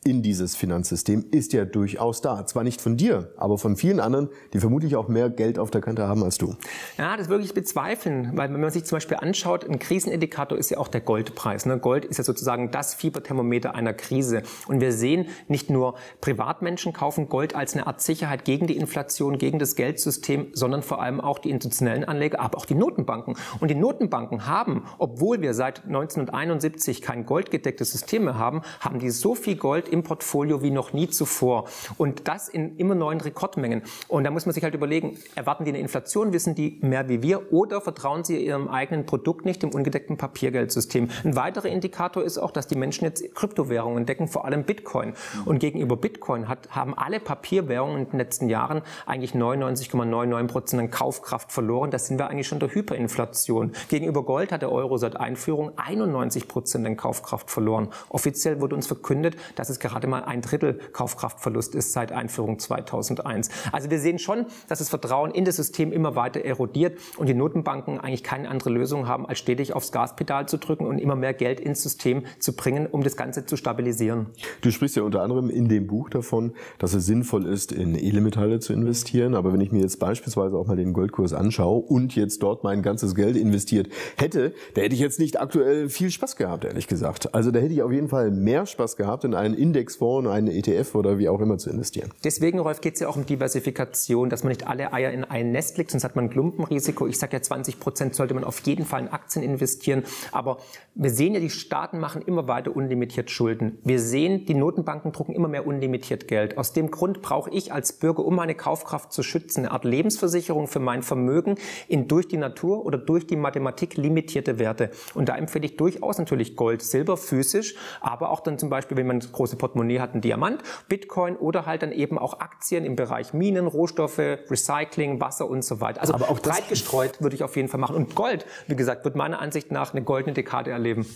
in 0.04 0.22
dieses 0.22 0.56
Finanzsystem 0.56 1.26
ist 1.32 1.52
ja 1.52 1.64
durchaus 1.64 2.22
da. 2.22 2.46
Zwar 2.46 2.62
nicht 2.62 2.80
von 2.80 2.96
dir, 2.96 3.32
aber 3.36 3.58
von 3.58 3.76
vielen 3.76 4.00
anderen, 4.00 4.28
die 4.52 4.60
vermutlich 4.60 4.96
auch 4.96 5.08
mehr 5.08 5.28
Geld 5.28 5.58
auf 5.58 5.70
der 5.70 5.80
Kante 5.80 6.06
haben 6.06 6.22
als 6.22 6.38
du. 6.38 6.54
Ja, 6.96 7.16
das 7.16 7.28
würde 7.28 7.44
ich 7.44 7.52
bezweifeln, 7.52 8.30
weil 8.34 8.52
wenn 8.52 8.60
man 8.60 8.70
sich 8.70 8.84
zum 8.84 8.96
Beispiel 8.96 9.18
anschaut, 9.18 9.68
ein 9.68 9.78
Krisenindikator 9.78 10.56
ist 10.56 10.70
ja 10.70 10.78
auch 10.78 10.88
der 10.88 11.00
Goldpreis. 11.00 11.66
Ne? 11.66 11.78
Gold 11.78 12.04
ist 12.04 12.16
ja 12.16 12.24
sozusagen 12.24 12.70
das 12.70 12.94
Fieberthermometer 12.94 13.74
einer 13.74 13.92
Krise. 13.92 14.42
Und 14.66 14.80
wir 14.80 14.92
sehen, 14.92 15.26
nicht 15.48 15.68
nur 15.68 15.96
Privatmenschen 16.20 16.92
kaufen 16.92 17.28
Gold 17.28 17.54
als 17.54 17.74
eine 17.74 17.86
Art 17.86 18.00
Sicherheit 18.00 18.44
gegen 18.44 18.66
die 18.66 18.76
Inflation, 18.76 19.36
gegen 19.36 19.58
das 19.58 19.74
Geldsystem, 19.74 20.48
sondern 20.54 20.82
vor 20.82 21.02
allem 21.02 21.20
auch 21.20 21.38
die 21.38 21.50
institutionellen 21.50 22.04
Anleger, 22.04 22.40
aber 22.40 22.56
auch 22.56 22.66
die 22.66 22.74
Notenbanken. 22.74 23.36
Und 23.60 23.68
die 23.70 23.74
Notenbanken 23.74 24.46
haben, 24.46 24.84
obwohl 24.98 25.42
wir 25.42 25.52
seit 25.54 25.84
1971 25.84 27.02
kein 27.02 27.26
goldgedecktes 27.26 27.90
System 27.90 28.24
mehr 28.24 28.38
haben, 28.38 28.62
haben 28.80 29.00
die 29.00 29.10
so 29.10 29.34
viel 29.34 29.56
Gold 29.58 29.88
im 29.88 30.02
Portfolio 30.02 30.62
wie 30.62 30.70
noch 30.70 30.92
nie 30.92 31.08
zuvor. 31.08 31.68
Und 31.96 32.28
das 32.28 32.48
in 32.48 32.76
immer 32.76 32.94
neuen 32.94 33.20
Rekordmengen. 33.20 33.82
Und 34.08 34.24
da 34.24 34.30
muss 34.30 34.46
man 34.46 34.54
sich 34.54 34.64
halt 34.64 34.74
überlegen, 34.74 35.18
erwarten 35.34 35.64
die 35.64 35.70
eine 35.70 35.78
Inflation, 35.78 36.32
wissen 36.32 36.54
die 36.54 36.78
mehr 36.80 37.08
wie 37.08 37.22
wir 37.22 37.52
oder 37.52 37.80
vertrauen 37.80 38.24
sie 38.24 38.44
ihrem 38.44 38.68
eigenen 38.68 39.06
Produkt 39.06 39.44
nicht, 39.44 39.62
dem 39.62 39.70
ungedeckten 39.70 40.16
Papiergeldsystem. 40.16 41.10
Ein 41.24 41.36
weiterer 41.36 41.68
Indikator 41.68 42.22
ist 42.22 42.38
auch, 42.38 42.50
dass 42.50 42.66
die 42.66 42.76
Menschen 42.76 43.04
jetzt 43.04 43.34
Kryptowährungen 43.34 43.98
entdecken, 43.98 44.28
vor 44.28 44.44
allem 44.44 44.64
Bitcoin. 44.64 45.14
Und 45.44 45.58
gegenüber 45.58 45.96
Bitcoin 45.96 46.48
hat, 46.48 46.70
haben 46.70 46.96
alle 46.96 47.20
Papierwährungen 47.20 48.04
in 48.04 48.10
den 48.10 48.18
letzten 48.18 48.48
Jahren 48.48 48.82
eigentlich 49.06 49.32
99,99 49.32 50.46
Prozent 50.46 50.80
an 50.80 50.90
Kaufkraft 50.90 51.52
verloren. 51.52 51.90
Das 51.90 52.06
sind 52.06 52.18
wir 52.18 52.28
eigentlich 52.28 52.46
schon 52.46 52.60
der 52.60 52.74
Hyperinflation. 52.74 53.72
Gegenüber 53.88 54.24
Gold 54.24 54.52
hat 54.52 54.62
der 54.62 54.72
Euro 54.72 54.96
seit 54.98 55.16
Einführung 55.16 55.72
91 55.76 56.48
Prozent 56.48 56.86
an 56.86 56.96
Kaufkraft 56.96 57.50
verloren. 57.50 57.88
Offiziell 58.08 58.60
wurde 58.60 58.74
uns 58.74 58.86
verkündet, 58.86 59.36
dass 59.54 59.70
es 59.70 59.78
gerade 59.78 60.06
mal 60.06 60.24
ein 60.24 60.40
Drittel 60.40 60.78
Kaufkraftverlust 60.92 61.74
ist 61.74 61.92
seit 61.92 62.12
Einführung 62.12 62.58
2001. 62.58 63.50
Also 63.72 63.90
wir 63.90 63.98
sehen 63.98 64.18
schon, 64.18 64.46
dass 64.68 64.78
das 64.78 64.88
Vertrauen 64.88 65.30
in 65.30 65.44
das 65.44 65.56
System 65.56 65.92
immer 65.92 66.16
weiter 66.16 66.40
erodiert 66.44 66.98
und 67.16 67.28
die 67.28 67.34
Notenbanken 67.34 67.98
eigentlich 67.98 68.22
keine 68.22 68.48
andere 68.48 68.70
Lösung 68.70 69.08
haben, 69.08 69.26
als 69.26 69.38
stetig 69.38 69.72
aufs 69.72 69.92
Gaspedal 69.92 70.48
zu 70.48 70.58
drücken 70.58 70.86
und 70.86 70.98
immer 70.98 71.16
mehr 71.16 71.34
Geld 71.34 71.60
ins 71.60 71.82
System 71.82 72.24
zu 72.38 72.54
bringen, 72.54 72.86
um 72.86 73.02
das 73.02 73.16
Ganze 73.16 73.46
zu 73.46 73.56
stabilisieren. 73.56 74.26
Du 74.60 74.70
sprichst 74.70 74.96
ja 74.96 75.02
unter 75.02 75.22
anderem 75.22 75.50
in 75.50 75.68
dem 75.68 75.86
Buch 75.86 76.10
davon, 76.10 76.52
dass 76.78 76.94
es 76.94 77.06
sinnvoll 77.06 77.46
ist, 77.46 77.72
in 77.72 77.94
Edelmetalle 77.94 78.60
zu 78.60 78.72
investieren. 78.72 79.34
Aber 79.34 79.52
wenn 79.52 79.60
ich 79.60 79.72
mir 79.72 79.80
jetzt 79.80 79.98
beispielsweise 79.98 80.56
auch 80.56 80.66
mal 80.66 80.76
den 80.76 80.92
Goldkurs 80.92 81.32
anschaue 81.32 81.80
und 81.80 82.14
jetzt 82.14 82.42
dort 82.42 82.64
mein 82.64 82.82
ganzes 82.82 83.14
Geld 83.14 83.36
investiert 83.36 83.88
hätte, 84.16 84.52
da 84.74 84.82
hätte 84.82 84.94
ich 84.94 85.00
jetzt 85.00 85.18
nicht 85.18 85.40
aktuell 85.40 85.88
viel 85.88 86.10
Spaß 86.10 86.36
gehabt, 86.36 86.64
ehrlich 86.64 86.86
gesagt. 86.86 87.34
Also 87.34 87.50
da 87.50 87.60
hätte 87.60 87.72
ich 87.72 87.82
auf 87.82 87.92
jeden 87.92 88.08
Fall 88.08 88.30
mehr 88.30 88.66
Spaß 88.66 88.96
gehabt, 88.96 89.24
in 89.24 89.34
einen 89.38 89.54
Indexfonds, 89.54 90.28
einen 90.28 90.48
ETF 90.48 90.94
oder 90.94 91.18
wie 91.18 91.28
auch 91.28 91.40
immer 91.40 91.58
zu 91.58 91.70
investieren. 91.70 92.10
Deswegen, 92.24 92.58
Rolf, 92.58 92.80
geht 92.80 92.94
es 92.94 93.00
ja 93.00 93.08
auch 93.08 93.16
um 93.16 93.26
Diversifikation, 93.26 94.30
dass 94.30 94.42
man 94.42 94.50
nicht 94.50 94.66
alle 94.66 94.92
Eier 94.92 95.10
in 95.10 95.24
ein 95.24 95.52
Nest 95.52 95.78
legt, 95.78 95.90
sonst 95.90 96.04
hat 96.04 96.16
man 96.16 96.26
ein 96.26 96.30
Klumpenrisiko. 96.30 97.06
Ich 97.06 97.18
sage 97.18 97.36
ja, 97.36 97.42
20 97.42 97.80
Prozent 97.80 98.14
sollte 98.14 98.34
man 98.34 98.44
auf 98.44 98.60
jeden 98.60 98.84
Fall 98.84 99.02
in 99.02 99.08
Aktien 99.08 99.44
investieren. 99.44 100.04
Aber 100.32 100.58
wir 100.94 101.10
sehen 101.10 101.34
ja, 101.34 101.40
die 101.40 101.50
Staaten 101.50 101.98
machen 101.98 102.22
immer 102.22 102.48
weiter 102.48 102.74
unlimitiert 102.74 103.30
Schulden. 103.30 103.78
Wir 103.84 104.00
sehen, 104.00 104.46
die 104.46 104.54
Notenbanken 104.54 105.12
drucken 105.12 105.32
immer 105.32 105.48
mehr 105.48 105.66
unlimitiert 105.66 106.28
Geld. 106.28 106.58
Aus 106.58 106.72
dem 106.72 106.90
Grund 106.90 107.22
brauche 107.22 107.50
ich 107.50 107.72
als 107.72 107.92
Bürger, 107.92 108.24
um 108.24 108.34
meine 108.34 108.54
Kaufkraft 108.54 109.12
zu 109.12 109.22
schützen, 109.22 109.60
eine 109.60 109.72
Art 109.72 109.84
Lebensversicherung 109.84 110.66
für 110.66 110.80
mein 110.80 111.02
Vermögen 111.02 111.56
in 111.88 112.08
durch 112.08 112.28
die 112.28 112.36
Natur 112.36 112.84
oder 112.84 112.98
durch 112.98 113.26
die 113.26 113.36
Mathematik 113.36 113.96
limitierte 113.96 114.58
Werte. 114.58 114.90
Und 115.14 115.28
da 115.28 115.36
empfehle 115.36 115.66
ich 115.66 115.76
durchaus 115.76 116.18
natürlich 116.18 116.56
Gold, 116.56 116.82
Silber 116.82 117.16
physisch, 117.16 117.74
aber 118.00 118.30
auch 118.30 118.40
dann 118.40 118.58
zum 118.58 118.70
Beispiel, 118.70 118.96
wenn 118.96 119.06
man 119.06 119.20
große 119.32 119.56
Portemonnaie 119.56 120.00
hat, 120.00 120.14
ein 120.14 120.20
Diamant, 120.20 120.62
Bitcoin 120.88 121.36
oder 121.36 121.66
halt 121.66 121.82
dann 121.82 121.92
eben 121.92 122.18
auch 122.18 122.40
Aktien 122.40 122.84
im 122.84 122.96
Bereich 122.96 123.32
Minen, 123.32 123.66
Rohstoffe, 123.66 124.18
Recycling, 124.18 125.20
Wasser 125.20 125.48
und 125.48 125.64
so 125.64 125.80
weiter. 125.80 126.00
Also 126.00 126.14
Aber 126.14 126.30
auch 126.30 126.40
breit 126.40 126.68
gestreut 126.68 127.20
würde 127.20 127.36
ich 127.36 127.42
auf 127.42 127.56
jeden 127.56 127.68
Fall 127.68 127.80
machen. 127.80 127.96
Und 127.96 128.14
Gold, 128.14 128.46
wie 128.66 128.76
gesagt, 128.76 129.04
wird 129.04 129.16
meiner 129.16 129.40
Ansicht 129.40 129.72
nach 129.72 129.92
eine 129.92 130.02
goldene 130.02 130.34
Dekade 130.34 130.70
erleben. 130.70 131.06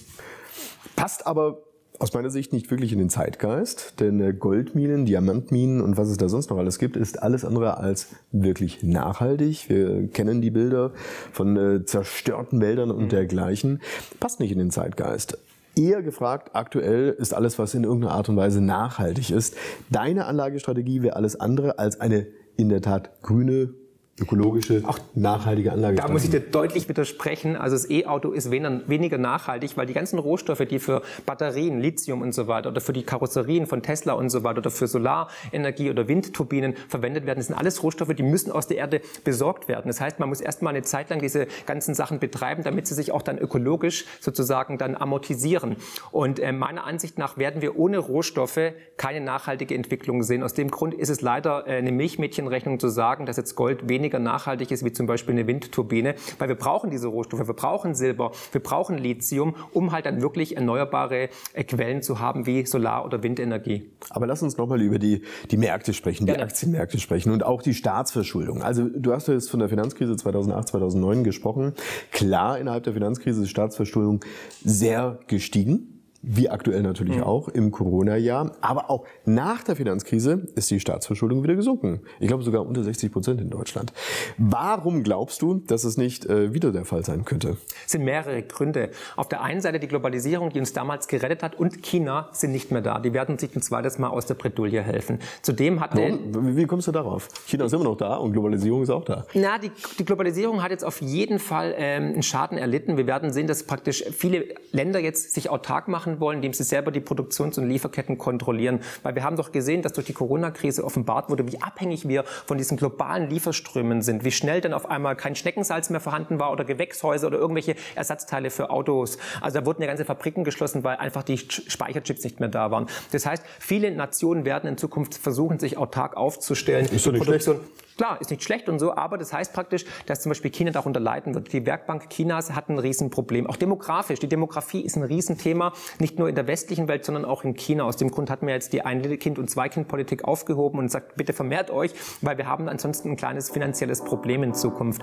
Passt 0.96 1.26
aber 1.26 1.58
aus 1.98 2.12
meiner 2.14 2.30
Sicht 2.30 2.52
nicht 2.52 2.70
wirklich 2.70 2.92
in 2.92 2.98
den 2.98 3.10
Zeitgeist, 3.10 4.00
denn 4.00 4.20
äh, 4.20 4.32
Goldminen, 4.32 5.06
Diamantminen 5.06 5.80
und 5.80 5.96
was 5.96 6.08
es 6.08 6.16
da 6.16 6.28
sonst 6.28 6.50
noch 6.50 6.58
alles 6.58 6.78
gibt, 6.78 6.96
ist 6.96 7.22
alles 7.22 7.44
andere 7.44 7.78
als 7.78 8.08
wirklich 8.32 8.82
nachhaltig. 8.82 9.68
Wir 9.68 10.08
kennen 10.08 10.40
die 10.40 10.50
Bilder 10.50 10.92
von 11.32 11.56
äh, 11.56 11.84
zerstörten 11.84 12.60
Wäldern 12.60 12.90
und 12.90 13.04
mhm. 13.04 13.08
dergleichen. 13.10 13.82
Passt 14.18 14.40
nicht 14.40 14.50
in 14.50 14.58
den 14.58 14.70
Zeitgeist. 14.70 15.38
Eher 15.74 16.02
gefragt, 16.02 16.50
aktuell 16.54 17.10
ist 17.10 17.32
alles, 17.32 17.58
was 17.58 17.74
in 17.74 17.84
irgendeiner 17.84 18.14
Art 18.14 18.28
und 18.28 18.36
Weise 18.36 18.60
nachhaltig 18.60 19.30
ist. 19.30 19.56
Deine 19.90 20.26
Anlagestrategie 20.26 21.02
wäre 21.02 21.16
alles 21.16 21.40
andere 21.40 21.78
als 21.78 22.00
eine 22.00 22.26
in 22.56 22.68
der 22.68 22.82
Tat 22.82 23.22
grüne 23.22 23.72
ökologische, 24.20 24.82
auch 24.86 24.98
nachhaltige 25.14 25.72
Anlage. 25.72 25.96
Da 25.96 26.08
muss 26.08 26.22
ich 26.22 26.30
dir 26.30 26.40
deutlich 26.40 26.86
widersprechen. 26.88 27.56
Also 27.56 27.76
das 27.76 27.88
E-Auto 27.88 28.32
ist 28.32 28.50
weniger 28.50 29.16
nachhaltig, 29.16 29.76
weil 29.76 29.86
die 29.86 29.94
ganzen 29.94 30.18
Rohstoffe, 30.18 30.62
die 30.68 30.78
für 30.78 31.00
Batterien, 31.24 31.80
Lithium 31.80 32.20
und 32.20 32.34
so 32.34 32.46
weiter 32.46 32.68
oder 32.68 32.82
für 32.82 32.92
die 32.92 33.04
Karosserien 33.04 33.66
von 33.66 33.82
Tesla 33.82 34.12
und 34.12 34.28
so 34.28 34.44
weiter 34.44 34.58
oder 34.58 34.70
für 34.70 34.86
Solarenergie 34.86 35.90
oder 35.90 36.08
Windturbinen 36.08 36.74
verwendet 36.88 37.24
werden, 37.24 37.38
das 37.38 37.46
sind 37.46 37.56
alles 37.56 37.82
Rohstoffe, 37.82 38.12
die 38.14 38.22
müssen 38.22 38.52
aus 38.52 38.66
der 38.66 38.76
Erde 38.76 39.00
besorgt 39.24 39.66
werden. 39.66 39.88
Das 39.88 40.00
heißt, 40.00 40.20
man 40.20 40.28
muss 40.28 40.42
erstmal 40.42 40.74
eine 40.74 40.82
Zeit 40.82 41.08
lang 41.08 41.20
diese 41.20 41.46
ganzen 41.64 41.94
Sachen 41.94 42.18
betreiben, 42.18 42.64
damit 42.64 42.86
sie 42.86 42.94
sich 42.94 43.12
auch 43.12 43.22
dann 43.22 43.38
ökologisch 43.38 44.04
sozusagen 44.20 44.76
dann 44.76 44.94
amortisieren. 44.94 45.76
Und 46.10 46.38
äh, 46.38 46.52
meiner 46.52 46.84
Ansicht 46.84 47.16
nach 47.16 47.38
werden 47.38 47.62
wir 47.62 47.78
ohne 47.78 47.96
Rohstoffe 47.96 48.72
keine 48.98 49.22
nachhaltige 49.22 49.74
Entwicklung 49.74 50.22
sehen. 50.22 50.42
Aus 50.42 50.52
dem 50.52 50.70
Grund 50.70 50.92
ist 50.92 51.08
es 51.08 51.22
leider 51.22 51.66
äh, 51.66 51.76
eine 51.76 51.92
Milchmädchenrechnung 51.92 52.78
zu 52.78 52.88
sagen, 52.88 53.24
dass 53.24 53.38
jetzt 53.38 53.56
Gold 53.56 53.88
weniger 53.88 54.01
weniger 54.02 54.18
nachhaltig 54.18 54.72
ist 54.72 54.84
wie 54.84 54.92
zum 54.92 55.06
Beispiel 55.06 55.32
eine 55.32 55.46
Windturbine, 55.46 56.16
weil 56.38 56.48
wir 56.48 56.56
brauchen 56.56 56.90
diese 56.90 57.06
Rohstoffe, 57.06 57.46
wir 57.46 57.54
brauchen 57.54 57.94
Silber, 57.94 58.32
wir 58.50 58.60
brauchen 58.60 58.98
Lithium, 58.98 59.54
um 59.72 59.92
halt 59.92 60.06
dann 60.06 60.20
wirklich 60.20 60.56
erneuerbare 60.56 61.28
äh, 61.52 61.62
Quellen 61.62 62.02
zu 62.02 62.18
haben 62.18 62.46
wie 62.46 62.66
Solar- 62.66 63.04
oder 63.04 63.22
Windenergie. 63.22 63.92
Aber 64.10 64.26
lass 64.26 64.42
uns 64.42 64.56
nochmal 64.56 64.82
über 64.82 64.98
die, 64.98 65.22
die 65.52 65.56
Märkte 65.56 65.92
sprechen, 65.94 66.26
die 66.26 66.32
Gerne. 66.32 66.44
Aktienmärkte 66.44 66.98
sprechen 66.98 67.30
und 67.30 67.44
auch 67.44 67.62
die 67.62 67.74
Staatsverschuldung. 67.74 68.62
Also 68.62 68.88
du 68.88 69.12
hast 69.12 69.28
jetzt 69.28 69.50
von 69.50 69.60
der 69.60 69.68
Finanzkrise 69.68 70.16
2008, 70.16 70.68
2009 70.68 71.22
gesprochen. 71.22 71.74
Klar, 72.10 72.58
innerhalb 72.58 72.82
der 72.82 72.94
Finanzkrise 72.94 73.42
ist 73.42 73.50
Staatsverschuldung 73.50 74.24
sehr 74.64 75.20
gestiegen 75.28 75.91
wie 76.22 76.48
aktuell 76.48 76.82
natürlich 76.82 77.16
mhm. 77.16 77.24
auch 77.24 77.48
im 77.48 77.72
Corona-Jahr. 77.72 78.52
Aber 78.60 78.90
auch 78.90 79.04
nach 79.24 79.62
der 79.64 79.76
Finanzkrise 79.76 80.46
ist 80.54 80.70
die 80.70 80.80
Staatsverschuldung 80.80 81.42
wieder 81.42 81.56
gesunken. 81.56 82.00
Ich 82.20 82.28
glaube 82.28 82.44
sogar 82.44 82.64
unter 82.64 82.84
60 82.84 83.12
Prozent 83.12 83.40
in 83.40 83.50
Deutschland. 83.50 83.92
Warum 84.38 85.02
glaubst 85.02 85.42
du, 85.42 85.54
dass 85.54 85.84
es 85.84 85.96
nicht 85.96 86.26
äh, 86.26 86.54
wieder 86.54 86.70
der 86.70 86.84
Fall 86.84 87.04
sein 87.04 87.24
könnte? 87.24 87.56
Es 87.84 87.92
sind 87.92 88.04
mehrere 88.04 88.42
Gründe. 88.42 88.90
Auf 89.16 89.28
der 89.28 89.42
einen 89.42 89.60
Seite 89.60 89.80
die 89.80 89.88
Globalisierung, 89.88 90.50
die 90.50 90.60
uns 90.60 90.72
damals 90.72 91.08
gerettet 91.08 91.42
hat, 91.42 91.56
und 91.56 91.82
China 91.82 92.28
sind 92.32 92.52
nicht 92.52 92.70
mehr 92.70 92.82
da. 92.82 93.00
Die 93.00 93.12
werden 93.12 93.38
sich 93.38 93.54
ein 93.56 93.62
zweites 93.62 93.98
Mal 93.98 94.08
aus 94.08 94.26
der 94.26 94.34
Bredouille 94.34 94.82
helfen. 94.82 95.18
Zudem 95.42 95.80
hat 95.80 95.96
der 95.96 96.12
wie, 96.12 96.56
wie 96.56 96.66
kommst 96.66 96.86
du 96.86 96.92
darauf? 96.92 97.28
China 97.46 97.64
ist 97.64 97.72
immer 97.72 97.84
noch 97.84 97.96
da 97.96 98.16
und 98.16 98.32
Globalisierung 98.32 98.82
ist 98.82 98.90
auch 98.90 99.04
da. 99.04 99.26
Na, 99.34 99.58
die, 99.58 99.72
die 99.98 100.04
Globalisierung 100.04 100.62
hat 100.62 100.70
jetzt 100.70 100.84
auf 100.84 101.00
jeden 101.00 101.38
Fall 101.38 101.74
ähm, 101.76 102.12
einen 102.12 102.22
Schaden 102.22 102.58
erlitten. 102.58 102.96
Wir 102.96 103.06
werden 103.06 103.32
sehen, 103.32 103.46
dass 103.46 103.64
praktisch 103.64 104.04
viele 104.12 104.44
Länder 104.70 105.00
jetzt 105.00 105.34
sich 105.34 105.50
autark 105.50 105.88
machen 105.88 106.11
machen 106.12 106.20
wollen, 106.20 106.36
indem 106.38 106.52
sie 106.52 106.64
selber 106.64 106.90
die 106.90 107.00
Produktions- 107.00 107.58
und 107.58 107.68
Lieferketten 107.68 108.18
kontrollieren. 108.18 108.80
Weil 109.02 109.14
wir 109.14 109.24
haben 109.24 109.36
doch 109.36 109.52
gesehen, 109.52 109.82
dass 109.82 109.92
durch 109.92 110.06
die 110.06 110.12
Corona-Krise 110.12 110.84
offenbart 110.84 111.30
wurde, 111.30 111.50
wie 111.50 111.60
abhängig 111.60 112.08
wir 112.08 112.24
von 112.24 112.58
diesen 112.58 112.76
globalen 112.76 113.28
Lieferströmen 113.30 114.02
sind, 114.02 114.24
wie 114.24 114.30
schnell 114.30 114.60
dann 114.60 114.72
auf 114.74 114.88
einmal 114.90 115.16
kein 115.16 115.34
Schneckensalz 115.34 115.90
mehr 115.90 116.00
vorhanden 116.00 116.38
war 116.38 116.52
oder 116.52 116.64
Gewächshäuser 116.64 117.26
oder 117.26 117.38
irgendwelche 117.38 117.74
Ersatzteile 117.94 118.50
für 118.50 118.70
Autos. 118.70 119.18
Also 119.40 119.60
da 119.60 119.66
wurden 119.66 119.82
ja 119.82 119.88
ganze 119.88 120.04
Fabriken 120.04 120.44
geschlossen, 120.44 120.84
weil 120.84 120.96
einfach 120.96 121.22
die 121.22 121.38
Speicherchips 121.38 122.24
nicht 122.24 122.40
mehr 122.40 122.48
da 122.48 122.70
waren. 122.70 122.86
Das 123.12 123.26
heißt, 123.26 123.44
viele 123.58 123.90
Nationen 123.90 124.44
werden 124.44 124.68
in 124.68 124.76
Zukunft 124.76 125.14
versuchen, 125.14 125.58
sich 125.58 125.76
autark 125.78 126.16
aufzustellen. 126.16 126.86
Ist 126.86 127.06
die 127.06 127.10
Produktion, 127.12 127.56
schlecht. 127.56 127.72
Klar, 127.96 128.20
ist 128.20 128.30
nicht 128.30 128.42
schlecht 128.42 128.68
und 128.68 128.78
so, 128.78 128.94
aber 128.94 129.18
das 129.18 129.32
heißt 129.32 129.52
praktisch, 129.52 129.84
dass 130.06 130.22
zum 130.22 130.30
Beispiel 130.30 130.50
China 130.50 130.70
darunter 130.70 131.00
leiden 131.00 131.34
wird. 131.34 131.52
Die 131.52 131.66
Werkbank 131.66 132.08
Chinas 132.10 132.52
hat 132.52 132.68
ein 132.68 132.78
Riesenproblem. 132.78 133.46
Auch 133.46 133.56
demografisch. 133.56 134.18
Die 134.18 134.28
Demografie 134.28 134.80
ist 134.80 134.96
ein 134.96 135.02
Riesenthema, 135.02 135.72
nicht 135.98 136.18
nur 136.18 136.28
in 136.28 136.34
der 136.34 136.46
westlichen 136.46 136.88
Welt, 136.88 137.04
sondern 137.04 137.24
auch 137.24 137.44
in 137.44 137.54
China. 137.54 137.84
Aus 137.84 137.96
dem 137.96 138.10
Grund 138.10 138.30
hat 138.30 138.42
man 138.42 138.50
jetzt 138.50 138.72
die 138.72 138.82
Ein-Kind- 138.82 139.38
und 139.38 139.50
Zwei-Kind-Politik 139.50 140.24
aufgehoben 140.24 140.78
und 140.78 140.90
sagt, 140.90 141.16
bitte 141.16 141.32
vermehrt 141.32 141.70
euch, 141.70 141.92
weil 142.22 142.38
wir 142.38 142.46
haben 142.46 142.68
ansonsten 142.68 143.10
ein 143.10 143.16
kleines 143.16 143.50
finanzielles 143.50 144.02
Problem 144.02 144.42
in 144.42 144.54
Zukunft. 144.54 145.02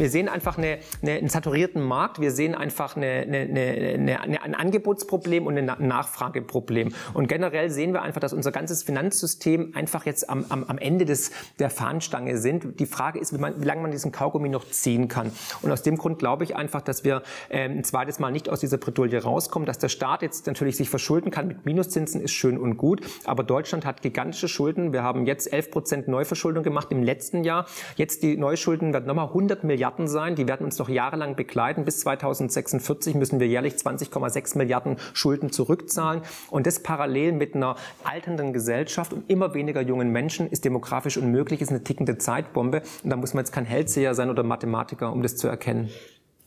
Wir 0.00 0.08
sehen 0.08 0.30
einfach 0.30 0.56
eine, 0.56 0.78
eine, 1.02 1.12
einen 1.12 1.28
saturierten 1.28 1.82
Markt, 1.82 2.22
wir 2.22 2.30
sehen 2.30 2.54
einfach 2.54 2.96
eine, 2.96 3.26
ein 3.28 4.54
Angebotsproblem 4.54 5.46
und 5.46 5.58
ein 5.58 5.66
Nachfrageproblem. 5.66 6.94
Und 7.12 7.28
generell 7.28 7.68
sehen 7.68 7.92
wir 7.92 8.00
einfach, 8.00 8.20
dass 8.22 8.32
unser 8.32 8.50
ganzes 8.50 8.82
Finanzsystem 8.82 9.72
einfach 9.74 10.06
jetzt 10.06 10.30
am, 10.30 10.46
am, 10.48 10.64
am 10.64 10.78
Ende 10.78 11.04
des, 11.04 11.32
der 11.58 11.68
Fahnenstange 11.68 12.38
sind. 12.38 12.80
Die 12.80 12.86
Frage 12.86 13.18
ist, 13.18 13.34
wie, 13.34 13.38
man, 13.38 13.60
wie 13.60 13.66
lange 13.66 13.82
man 13.82 13.90
diesen 13.90 14.10
Kaugummi 14.10 14.48
noch 14.48 14.70
ziehen 14.70 15.08
kann. 15.08 15.32
Und 15.60 15.70
aus 15.70 15.82
dem 15.82 15.98
Grund 15.98 16.18
glaube 16.18 16.44
ich 16.44 16.56
einfach, 16.56 16.80
dass 16.80 17.04
wir 17.04 17.22
ähm, 17.50 17.72
ein 17.72 17.84
zweites 17.84 18.18
Mal 18.18 18.32
nicht 18.32 18.48
aus 18.48 18.60
dieser 18.60 18.78
Bredouille 18.78 19.22
rauskommen, 19.22 19.66
dass 19.66 19.76
der 19.76 19.90
Staat 19.90 20.22
jetzt 20.22 20.46
natürlich 20.46 20.78
sich 20.78 20.88
verschulden 20.88 21.30
kann 21.30 21.46
mit 21.46 21.66
Minuszinsen, 21.66 22.22
ist 22.22 22.32
schön 22.32 22.56
und 22.56 22.78
gut. 22.78 23.02
Aber 23.26 23.42
Deutschland 23.42 23.84
hat 23.84 24.00
gigantische 24.00 24.48
Schulden. 24.48 24.94
Wir 24.94 25.02
haben 25.02 25.26
jetzt 25.26 25.52
11 25.52 25.70
Prozent 25.70 26.08
Neuverschuldung 26.08 26.64
gemacht 26.64 26.88
im 26.90 27.02
letzten 27.02 27.44
Jahr. 27.44 27.66
Jetzt 27.96 28.22
die 28.22 28.38
Neuschulden 28.38 28.94
werden 28.94 29.04
nochmal 29.04 29.26
100 29.26 29.62
Milliarden 29.62 29.89
Milliarden 29.90 30.08
sein. 30.08 30.34
Die 30.34 30.46
werden 30.46 30.64
uns 30.64 30.78
noch 30.78 30.88
jahrelang 30.88 31.36
begleiten. 31.36 31.84
Bis 31.84 32.00
2046 32.00 33.14
müssen 33.14 33.40
wir 33.40 33.46
jährlich 33.46 33.74
20,6 33.74 34.58
Milliarden 34.58 34.96
Schulden 35.12 35.50
zurückzahlen. 35.50 36.22
Und 36.50 36.66
das 36.66 36.82
parallel 36.82 37.32
mit 37.32 37.54
einer 37.54 37.76
alternden 38.04 38.52
Gesellschaft 38.52 39.12
und 39.12 39.28
immer 39.28 39.54
weniger 39.54 39.80
jungen 39.80 40.10
Menschen 40.10 40.48
ist 40.48 40.64
demografisch 40.64 41.16
unmöglich, 41.16 41.60
ist 41.60 41.70
eine 41.70 41.82
tickende 41.82 42.18
Zeitbombe. 42.18 42.82
Und 43.02 43.10
da 43.10 43.16
muss 43.16 43.34
man 43.34 43.44
jetzt 43.44 43.52
kein 43.52 43.64
Hellseher 43.64 44.14
sein 44.14 44.30
oder 44.30 44.42
Mathematiker, 44.42 45.12
um 45.12 45.22
das 45.22 45.36
zu 45.36 45.48
erkennen. 45.48 45.90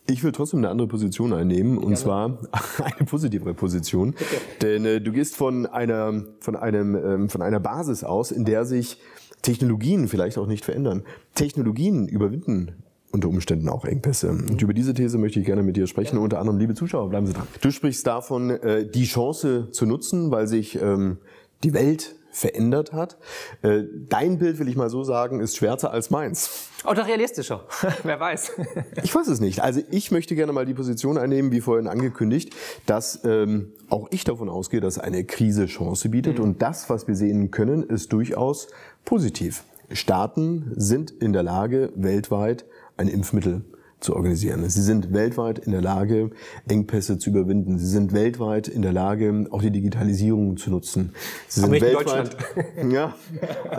Ich 0.06 0.22
will 0.24 0.34
trotzdem 0.34 0.60
eine 0.60 0.70
andere 0.70 0.90
Position 0.90 1.32
einnehmen 1.32 1.78
und 1.78 1.98
zwar 1.98 2.38
eine 2.84 3.06
positivere 3.06 3.54
Position, 3.54 4.16
denn 4.62 4.84
äh, 4.84 5.00
du 5.00 5.14
gehst 5.14 5.38
von 5.38 5.66
einer 5.66 6.26
von 6.42 6.58
einem 6.58 6.96
ähm, 6.96 7.30
von 7.30 7.42
einer 7.42 7.62
Basis 7.62 8.04
aus, 8.04 8.32
in 8.32 8.44
der 8.44 8.66
sich 8.66 8.98
Technologien 9.44 10.10
vielleicht 10.10 10.38
auch 10.38 10.46
nicht 10.46 10.66
verändern. 10.66 11.04
Technologien 11.36 12.10
überwinden 12.10 12.84
unter 13.14 13.30
Umständen 13.30 13.70
auch 13.70 13.86
Engpässe. 13.86 14.30
Und 14.30 14.62
über 14.62 14.74
diese 14.74 14.94
These 14.94 15.18
möchte 15.18 15.40
ich 15.40 15.46
gerne 15.46 15.64
mit 15.64 15.78
dir 15.78 15.88
sprechen. 15.88 16.18
Unter 16.18 16.40
anderem, 16.40 16.58
liebe 16.58 16.74
Zuschauer, 16.74 17.10
bleiben 17.10 17.28
Sie 17.28 17.34
dran. 17.34 17.48
Du 17.62 17.72
sprichst 17.72 18.06
davon, 18.08 18.50
äh, 18.50 18.86
die 18.90 19.06
Chance 19.06 19.70
zu 19.72 19.86
nutzen, 19.86 20.32
weil 20.32 20.48
sich 20.48 20.82
ähm, 20.82 21.18
die 21.64 21.74
Welt 21.74 22.16
verändert 22.32 22.92
hat. 22.92 23.18
Äh, 23.62 23.84
dein 24.10 24.40
Bild, 24.40 24.58
will 24.58 24.68
ich 24.68 24.76
mal 24.76 24.90
so 24.90 25.04
sagen, 25.04 25.40
ist 25.40 25.56
schwärzer 25.56 25.92
als 25.92 26.10
meins. 26.10 26.70
Oder 26.84 27.06
realistischer, 27.06 27.66
wer 28.04 28.20
weiß. 28.20 28.54
ich 29.04 29.14
weiß 29.14 29.28
es 29.28 29.40
nicht. 29.40 29.62
Also 29.62 29.82
ich 29.92 30.10
möchte 30.10 30.34
gerne 30.36 30.52
mal 30.52 30.66
die 30.66 30.74
Position 30.74 31.20
einnehmen, 31.20 31.52
wie 31.52 31.62
vorhin 31.62 31.88
angekündigt, 31.88 32.54
dass 32.88 33.24
ähm, 33.24 33.72
auch 33.90 34.08
ich 34.10 34.24
davon 34.24 34.50
ausgehe, 34.50 34.82
dass 34.82 34.98
eine 34.98 35.24
Krise 35.24 35.68
Chance 35.68 36.10
bietet. 36.10 36.40
Mhm. 36.40 36.46
Und 36.46 36.62
das, 36.64 36.90
was 36.90 37.08
wir 37.08 37.16
sehen 37.16 37.52
können, 37.52 37.84
ist 37.84 38.12
durchaus 38.12 38.68
positiv. 39.06 39.64
Staaten 39.92 40.74
sind 40.76 41.12
in 41.12 41.34
der 41.34 41.44
Lage, 41.44 41.92
weltweit 41.96 42.66
ein 42.98 43.08
Impfmittel 43.08 43.64
zu 44.04 44.16
organisieren. 44.16 44.68
Sie 44.70 44.82
sind 44.82 45.14
weltweit 45.14 45.60
in 45.60 45.72
der 45.72 45.82
Lage, 45.82 46.32
Engpässe 46.68 47.18
zu 47.18 47.30
überwinden. 47.30 47.80
Sie 47.80 47.88
sind 47.88 48.14
weltweit 48.14 48.68
in 48.68 48.82
der 48.82 48.94
Lage, 48.94 49.46
auch 49.52 49.62
die 49.62 49.72
Digitalisierung 49.72 50.58
zu 50.58 50.70
nutzen. 50.70 51.14
Sie 51.48 51.62
sind 51.62 51.72
weltweit, 51.72 51.92
in 51.92 51.96
Deutschland. 51.96 52.38
Ja, 52.94 53.16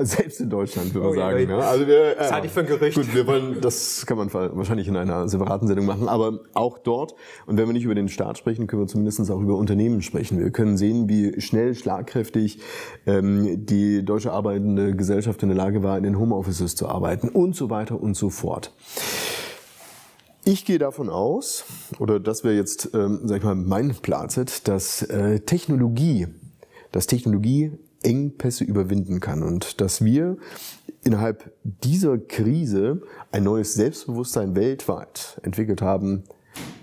selbst 0.02 0.40
in 0.40 0.50
Deutschland 0.50 0.94
würde 0.94 1.08
man 1.08 1.16
oh, 1.16 1.20
sagen. 1.20 1.48
Ja. 1.48 1.58
Also 1.58 1.86
wir, 1.86 2.14
das 2.16 2.32
halte 2.32 2.46
ich 2.46 2.52
für 2.52 2.60
ein 2.60 2.66
Gerücht. 2.66 2.96
Gut, 2.96 3.14
wir 3.14 3.26
wollen, 3.26 3.60
das 3.60 4.06
kann 4.06 4.16
man 4.16 4.32
wahrscheinlich 4.32 4.88
in 4.88 4.96
einer 4.96 5.28
separaten 5.28 5.68
Sendung 5.68 5.86
machen, 5.86 6.08
aber 6.08 6.40
auch 6.54 6.78
dort. 6.78 7.14
Und 7.46 7.56
wenn 7.56 7.66
wir 7.66 7.72
nicht 7.72 7.84
über 7.84 7.94
den 7.94 8.08
Staat 8.08 8.38
sprechen, 8.38 8.66
können 8.66 8.82
wir 8.82 8.86
zumindest 8.86 9.30
auch 9.30 9.40
über 9.40 9.56
Unternehmen 9.56 10.02
sprechen. 10.02 10.38
Wir 10.38 10.50
können 10.50 10.76
sehen, 10.76 11.08
wie 11.08 11.40
schnell, 11.40 11.74
schlagkräftig 11.74 12.58
ähm, 13.06 13.66
die 13.66 14.04
deutsche 14.04 14.32
arbeitende 14.32 14.96
Gesellschaft 14.96 15.42
in 15.42 15.48
der 15.48 15.56
Lage 15.56 15.82
war, 15.82 15.96
in 15.96 16.04
den 16.04 16.18
Homeoffices 16.18 16.74
zu 16.74 16.88
arbeiten 16.88 17.28
und 17.28 17.54
so 17.54 17.70
weiter 17.70 18.00
und 18.00 18.16
so 18.16 18.30
fort. 18.30 18.72
Ich 20.46 20.66
gehe 20.66 20.78
davon 20.78 21.08
aus, 21.08 21.64
oder 21.98 22.20
das 22.20 22.44
wäre 22.44 22.54
jetzt, 22.54 22.90
ähm, 22.92 23.20
sag 23.24 23.38
ich 23.38 23.44
mal, 23.44 23.54
mein 23.54 23.94
Planset, 23.94 24.68
dass 24.68 25.00
äh, 25.02 25.40
Technologie, 25.40 26.26
dass 26.92 27.06
Technologie 27.06 27.72
Engpässe 28.02 28.64
überwinden 28.64 29.20
kann 29.20 29.42
und 29.42 29.80
dass 29.80 30.04
wir 30.04 30.36
innerhalb 31.02 31.50
dieser 31.62 32.18
Krise 32.18 33.00
ein 33.32 33.44
neues 33.44 33.72
Selbstbewusstsein 33.72 34.54
weltweit 34.54 35.40
entwickelt 35.42 35.80
haben, 35.80 36.24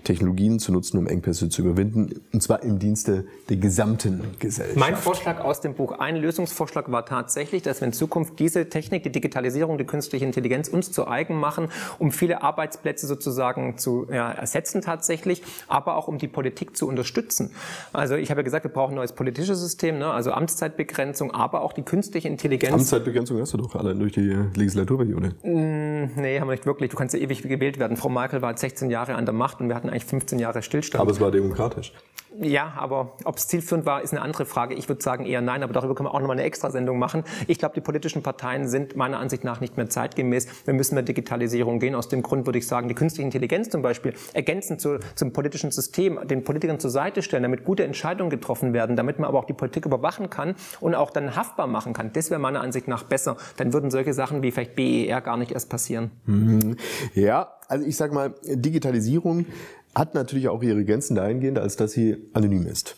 Technologien 0.04 0.58
zu 0.58 0.72
nutzen, 0.72 0.98
um 0.98 1.06
Engpässe 1.06 1.48
zu 1.48 1.62
überwinden, 1.62 2.20
und 2.32 2.42
zwar 2.42 2.62
im 2.62 2.78
Dienste 2.78 3.24
der 3.48 3.56
gesamten 3.56 4.22
Gesellschaft. 4.38 4.78
Mein 4.78 4.96
Vorschlag 4.96 5.40
aus 5.40 5.60
dem 5.60 5.74
Buch, 5.74 5.92
ein 5.92 6.16
Lösungsvorschlag 6.16 6.90
war 6.90 7.06
tatsächlich, 7.06 7.62
dass 7.62 7.80
wir 7.80 7.86
in 7.86 7.92
Zukunft 7.92 8.38
diese 8.38 8.68
Technik, 8.68 9.02
die 9.02 9.12
Digitalisierung, 9.12 9.78
die 9.78 9.84
künstliche 9.84 10.24
Intelligenz 10.24 10.68
uns 10.68 10.92
zu 10.92 11.06
eigen 11.06 11.38
machen, 11.38 11.68
um 11.98 12.10
viele 12.12 12.42
Arbeitsplätze 12.42 13.06
sozusagen 13.06 13.78
zu 13.78 14.06
ja, 14.10 14.30
ersetzen 14.30 14.82
tatsächlich, 14.82 15.42
aber 15.68 15.96
auch 15.96 16.08
um 16.08 16.18
die 16.18 16.28
Politik 16.28 16.76
zu 16.76 16.88
unterstützen. 16.88 17.50
Also 17.92 18.16
ich 18.16 18.30
habe 18.30 18.40
ja 18.40 18.44
gesagt, 18.44 18.64
wir 18.64 18.72
brauchen 18.72 18.92
ein 18.92 18.96
neues 18.96 19.12
politisches 19.12 19.60
System, 19.60 19.98
ne? 19.98 20.10
also 20.10 20.32
Amtszeitbegrenzung, 20.32 21.30
aber 21.30 21.62
auch 21.62 21.72
die 21.72 21.82
künstliche 21.82 22.28
Intelligenz. 22.28 22.72
Amtszeitbegrenzung 22.72 23.40
hast 23.40 23.52
du 23.52 23.58
doch 23.58 23.74
allein 23.76 23.98
durch 23.98 24.12
die 24.12 24.36
Legislaturperiode. 24.54 25.34
Mm, 25.42 26.20
nee, 26.20 26.40
haben 26.40 26.48
wir 26.48 26.52
nicht 26.52 26.66
wirklich. 26.66 26.90
Du 26.90 26.96
kannst 26.96 27.14
ja 27.14 27.20
ewig 27.20 27.42
gewählt 27.42 27.78
werden. 27.78 27.96
Frau 27.96 28.08
Merkel 28.08 28.42
war 28.42 28.56
16 28.56 28.90
Jahre 28.90 29.14
an 29.14 29.24
der 29.24 29.34
Macht 29.34 29.60
und 29.62 29.68
wir 29.68 29.76
hatten 29.76 29.88
eigentlich 29.88 30.04
15 30.04 30.38
Jahre 30.38 30.62
Stillstand. 30.62 31.00
Aber 31.00 31.10
es 31.10 31.20
war 31.20 31.30
demokratisch. 31.30 31.92
Ja, 32.40 32.72
aber 32.76 33.12
ob 33.24 33.36
es 33.36 33.46
zielführend 33.46 33.84
war, 33.84 34.02
ist 34.02 34.12
eine 34.12 34.22
andere 34.22 34.46
Frage. 34.46 34.74
Ich 34.74 34.88
würde 34.88 35.02
sagen 35.02 35.26
eher 35.26 35.40
nein, 35.40 35.62
aber 35.62 35.72
darüber 35.72 35.94
können 35.94 36.08
wir 36.08 36.14
auch 36.14 36.20
nochmal 36.20 36.36
eine 36.36 36.44
Extrasendung 36.44 36.98
machen. 36.98 37.24
Ich 37.46 37.58
glaube, 37.58 37.74
die 37.74 37.80
politischen 37.80 38.22
Parteien 38.22 38.68
sind 38.68 38.96
meiner 38.96 39.18
Ansicht 39.18 39.44
nach 39.44 39.60
nicht 39.60 39.76
mehr 39.76 39.88
zeitgemäß. 39.88 40.46
Wir 40.64 40.74
müssen 40.74 40.94
mit 40.94 41.08
Digitalisierung 41.08 41.78
gehen. 41.78 41.94
Aus 41.94 42.08
dem 42.08 42.22
Grund 42.22 42.46
würde 42.46 42.58
ich 42.58 42.66
sagen, 42.66 42.88
die 42.88 42.94
künstliche 42.94 43.26
Intelligenz 43.26 43.68
zum 43.68 43.82
Beispiel 43.82 44.14
ergänzend 44.32 44.80
zu, 44.80 44.98
zum 45.14 45.32
politischen 45.32 45.70
System, 45.70 46.18
den 46.26 46.42
Politikern 46.44 46.80
zur 46.80 46.90
Seite 46.90 47.22
stellen, 47.22 47.42
damit 47.42 47.64
gute 47.64 47.84
Entscheidungen 47.84 48.30
getroffen 48.30 48.72
werden, 48.72 48.96
damit 48.96 49.18
man 49.18 49.28
aber 49.28 49.38
auch 49.38 49.44
die 49.46 49.52
Politik 49.52 49.84
überwachen 49.84 50.30
kann 50.30 50.54
und 50.80 50.94
auch 50.94 51.10
dann 51.10 51.36
haftbar 51.36 51.66
machen 51.66 51.92
kann. 51.92 52.12
Das 52.12 52.30
wäre 52.30 52.40
meiner 52.40 52.62
Ansicht 52.62 52.88
nach 52.88 53.02
besser. 53.02 53.36
Dann 53.58 53.72
würden 53.72 53.90
solche 53.90 54.14
Sachen 54.14 54.42
wie 54.42 54.50
vielleicht 54.50 54.74
BER 54.74 55.20
gar 55.20 55.36
nicht 55.36 55.52
erst 55.52 55.68
passieren. 55.68 56.10
Mhm. 56.24 56.76
Ja, 57.14 57.52
also 57.72 57.86
ich 57.86 57.96
sage 57.96 58.12
mal, 58.12 58.34
Digitalisierung 58.44 59.46
hat 59.94 60.14
natürlich 60.14 60.48
auch 60.48 60.62
ihre 60.62 60.84
Grenzen 60.84 61.14
dahingehend, 61.14 61.58
als 61.58 61.76
dass 61.76 61.92
sie 61.92 62.28
anonym 62.34 62.66
ist. 62.66 62.96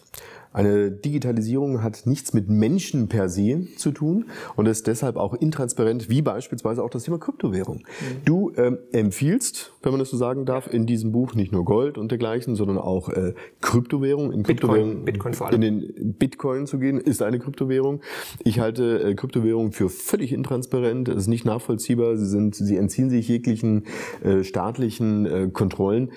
Eine 0.55 0.93
Digitalisierung 0.93 1.83
hat 1.83 2.07
nichts 2.07 2.33
mit 2.33 2.49
Menschen 2.49 3.09
per 3.09 3.29
se 3.29 3.67
zu 3.77 3.91
tun 3.91 4.27
und 4.55 4.67
ist 4.67 4.87
deshalb 4.87 5.17
auch 5.17 5.35
intransparent, 5.35 6.09
wie 6.09 6.23
beispielsweise 6.23 6.85
auch 6.85 6.91
das 6.91 7.03
Thema 7.03 7.19
Kryptowährung. 7.19 7.79
Mhm. 7.79 8.25
Du 8.25 8.53
ähm, 8.57 8.79
empfiehlst, 8.93 9.73
wenn 9.83 9.91
man 9.91 9.99
das 9.99 10.11
so 10.11 10.17
sagen 10.17 10.47
darf, 10.47 10.73
in 10.73 10.87
diesem 10.87 11.11
Buch 11.11 11.35
nicht 11.35 11.51
nur 11.51 11.65
Gold 11.65 11.99
und 11.99 12.13
dergleichen, 12.13 12.55
sondern 12.55 12.79
auch 12.79 13.09
äh, 13.09 13.35
Kryptowährung. 13.63 14.31
In 14.31 14.45
Bitcoin, 14.45 15.05
Bitcoin 15.05 15.35
vor 15.35 15.49
allem. 15.49 15.61
In 15.61 15.81
den 15.81 16.15
Bitcoin 16.15 16.69
zu 16.69 16.79
gehen, 16.79 16.99
ist 16.99 17.21
eine 17.21 17.41
Kryptowährung. 17.41 18.01
Ich 18.45 18.61
halte 18.61 19.03
äh, 19.03 19.15
Kryptowährung 19.17 19.73
für 19.73 19.91
völlig 19.91 20.33
intransparent, 20.33 21.09
es 21.09 21.17
ist 21.17 21.27
nicht 21.27 21.45
nachvollziehbar, 21.45 22.17
sie, 22.17 22.27
sind, 22.27 22.55
sie 22.55 22.77
entziehen 22.77 23.11
sich 23.11 23.27
jeglichen 23.27 23.87
äh, 24.23 24.45
staatlichen 24.45 25.27
äh, 25.27 25.49
Kontrollen. 25.53 26.13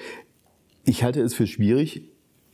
Ich 0.86 1.04
halte 1.04 1.24
es 1.24 1.34
für 1.34 1.48
schwierig, 1.48 2.04